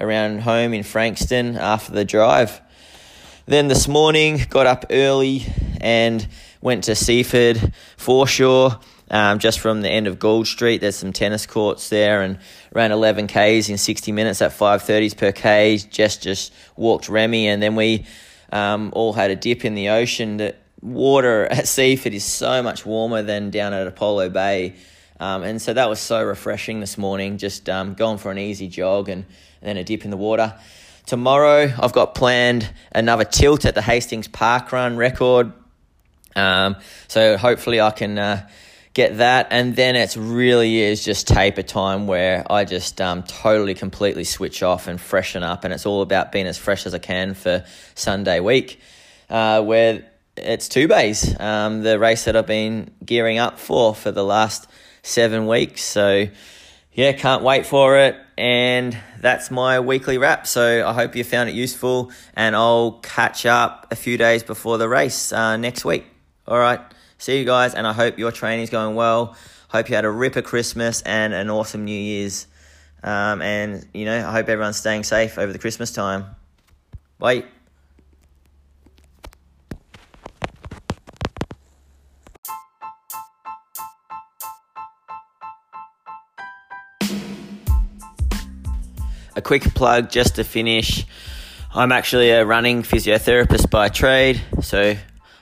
around 0.00 0.40
home 0.40 0.74
in 0.74 0.82
Frankston 0.82 1.56
after 1.56 1.92
the 1.92 2.04
drive. 2.04 2.60
Then 3.46 3.68
this 3.68 3.88
morning, 3.88 4.44
got 4.48 4.66
up 4.66 4.86
early 4.90 5.46
and 5.80 6.26
went 6.60 6.84
to 6.84 6.94
Seaford 6.94 7.72
foreshore 7.96 8.78
um, 9.10 9.38
just 9.38 9.60
from 9.60 9.82
the 9.82 9.88
end 9.88 10.06
of 10.06 10.18
Gould 10.18 10.46
Street. 10.46 10.80
There's 10.80 10.96
some 10.96 11.12
tennis 11.12 11.46
courts 11.46 11.88
there 11.88 12.22
and 12.22 12.38
ran 12.72 12.92
11 12.92 13.28
Ks 13.28 13.68
in 13.68 13.78
60 13.78 14.12
minutes 14.12 14.42
at 14.42 14.52
5.30s 14.52 15.16
per 15.16 15.32
K. 15.32 15.78
Jess 15.78 16.16
just 16.16 16.52
walked 16.76 17.08
Remy 17.08 17.48
and 17.48 17.62
then 17.62 17.76
we 17.76 18.06
um, 18.52 18.90
all 18.94 19.12
had 19.12 19.30
a 19.30 19.36
dip 19.36 19.64
in 19.64 19.74
the 19.74 19.90
ocean. 19.90 20.38
The 20.38 20.54
water 20.80 21.46
at 21.50 21.68
Seaford 21.68 22.14
is 22.14 22.24
so 22.24 22.62
much 22.62 22.86
warmer 22.86 23.22
than 23.22 23.50
down 23.50 23.72
at 23.72 23.86
Apollo 23.86 24.30
Bay. 24.30 24.74
Um, 25.18 25.42
and 25.42 25.62
so 25.62 25.72
that 25.72 25.88
was 25.88 25.98
so 25.98 26.22
refreshing 26.22 26.80
this 26.80 26.98
morning, 26.98 27.38
just 27.38 27.68
um, 27.68 27.94
going 27.94 28.18
for 28.18 28.30
an 28.30 28.38
easy 28.38 28.68
jog 28.68 29.08
and, 29.08 29.24
and 29.62 29.68
then 29.68 29.76
a 29.76 29.84
dip 29.84 30.04
in 30.04 30.10
the 30.10 30.16
water. 30.16 30.54
Tomorrow, 31.06 31.72
I've 31.78 31.92
got 31.92 32.14
planned 32.14 32.70
another 32.92 33.24
tilt 33.24 33.64
at 33.64 33.74
the 33.74 33.82
Hastings 33.82 34.28
Park 34.28 34.72
Run 34.72 34.96
record. 34.96 35.52
Um, 36.34 36.76
so 37.08 37.36
hopefully, 37.36 37.80
I 37.80 37.92
can 37.92 38.18
uh, 38.18 38.48
get 38.92 39.18
that, 39.18 39.48
and 39.50 39.76
then 39.76 39.94
it 39.94 40.16
really 40.18 40.80
is 40.80 41.04
just 41.04 41.28
taper 41.28 41.62
time 41.62 42.06
where 42.06 42.44
I 42.50 42.64
just 42.64 43.00
um, 43.00 43.22
totally, 43.22 43.74
completely 43.74 44.24
switch 44.24 44.62
off 44.62 44.88
and 44.88 45.00
freshen 45.00 45.42
up, 45.42 45.64
and 45.64 45.72
it's 45.72 45.86
all 45.86 46.02
about 46.02 46.32
being 46.32 46.46
as 46.46 46.58
fresh 46.58 46.86
as 46.86 46.92
I 46.92 46.98
can 46.98 47.34
for 47.34 47.64
Sunday 47.94 48.40
week, 48.40 48.80
uh, 49.30 49.62
where 49.62 50.04
it's 50.36 50.68
two 50.68 50.88
bays, 50.88 51.38
um, 51.40 51.82
the 51.82 51.98
race 51.98 52.24
that 52.24 52.36
I've 52.36 52.46
been 52.46 52.90
gearing 53.04 53.38
up 53.38 53.58
for 53.58 53.94
for 53.94 54.10
the 54.10 54.24
last 54.24 54.68
seven 55.02 55.46
weeks. 55.46 55.82
So, 55.82 56.28
yeah, 56.92 57.12
can't 57.12 57.42
wait 57.42 57.66
for 57.66 57.98
it. 57.98 58.16
And 58.38 58.96
that's 59.20 59.50
my 59.50 59.80
weekly 59.80 60.18
wrap. 60.18 60.46
So 60.46 60.86
I 60.86 60.92
hope 60.92 61.16
you 61.16 61.24
found 61.24 61.48
it 61.48 61.54
useful, 61.54 62.12
and 62.34 62.54
I'll 62.54 62.92
catch 63.02 63.46
up 63.46 63.86
a 63.90 63.96
few 63.96 64.18
days 64.18 64.42
before 64.42 64.78
the 64.78 64.88
race 64.88 65.32
uh, 65.32 65.56
next 65.56 65.84
week. 65.84 66.04
All 66.46 66.58
right. 66.58 66.80
See 67.18 67.38
you 67.38 67.44
guys, 67.44 67.74
and 67.74 67.86
I 67.86 67.94
hope 67.94 68.18
your 68.18 68.30
training 68.30 68.64
is 68.64 68.70
going 68.70 68.94
well. 68.94 69.36
Hope 69.68 69.88
you 69.88 69.96
had 69.96 70.04
a 70.04 70.10
ripper 70.10 70.42
Christmas 70.42 71.02
and 71.02 71.32
an 71.32 71.50
awesome 71.50 71.84
New 71.84 71.98
Year's. 71.98 72.46
Um, 73.02 73.40
and, 73.40 73.86
you 73.94 74.04
know, 74.04 74.28
I 74.28 74.32
hope 74.32 74.48
everyone's 74.48 74.76
staying 74.76 75.04
safe 75.04 75.38
over 75.38 75.52
the 75.52 75.58
Christmas 75.58 75.92
time. 75.92 76.26
Bye. 77.18 77.44
Quick 89.46 89.74
plug 89.74 90.10
just 90.10 90.34
to 90.34 90.42
finish. 90.42 91.06
I'm 91.72 91.92
actually 91.92 92.30
a 92.30 92.44
running 92.44 92.82
physiotherapist 92.82 93.70
by 93.70 93.88
trade, 93.88 94.42
so 94.60 94.96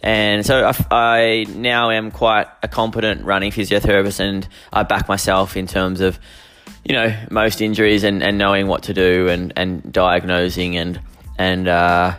And 0.02 0.44
so 0.44 0.64
I, 0.64 0.74
I, 0.90 1.46
now 1.48 1.90
am 1.90 2.10
quite 2.10 2.46
a 2.62 2.68
competent 2.68 3.24
running 3.24 3.52
physiotherapist 3.52 4.20
and 4.20 4.46
I 4.72 4.82
back 4.82 5.08
myself 5.08 5.56
in 5.56 5.66
terms 5.66 6.00
of, 6.00 6.18
you 6.84 6.94
know, 6.94 7.14
most 7.30 7.62
injuries 7.62 8.04
and, 8.04 8.22
and 8.22 8.36
knowing 8.36 8.66
what 8.66 8.84
to 8.84 8.94
do 8.94 9.28
and, 9.28 9.52
and 9.56 9.92
diagnosing 9.92 10.76
and, 10.76 11.00
and, 11.38 11.68
uh, 11.68 12.16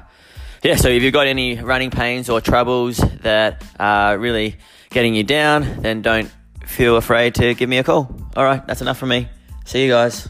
yeah, 0.63 0.77
so 0.77 0.89
if 0.89 1.03
you've 1.03 1.13
got 1.13 1.27
any 1.27 1.59
running 1.59 1.91
pains 1.91 2.27
or 2.27 2.41
troubles 2.41 2.97
that 2.97 3.63
are 3.79 4.17
really 4.17 4.55
getting 4.89 5.13
you 5.13 5.23
down, 5.23 5.83
then 5.83 6.01
don't 6.01 6.31
feel 6.65 6.97
afraid 6.97 7.35
to 7.35 7.53
give 7.53 7.69
me 7.69 7.77
a 7.77 7.83
call. 7.83 8.09
All 8.35 8.43
right, 8.43 8.65
that's 8.65 8.81
enough 8.81 8.97
from 8.97 9.09
me. 9.09 9.29
See 9.65 9.83
you 9.83 9.91
guys. 9.91 10.27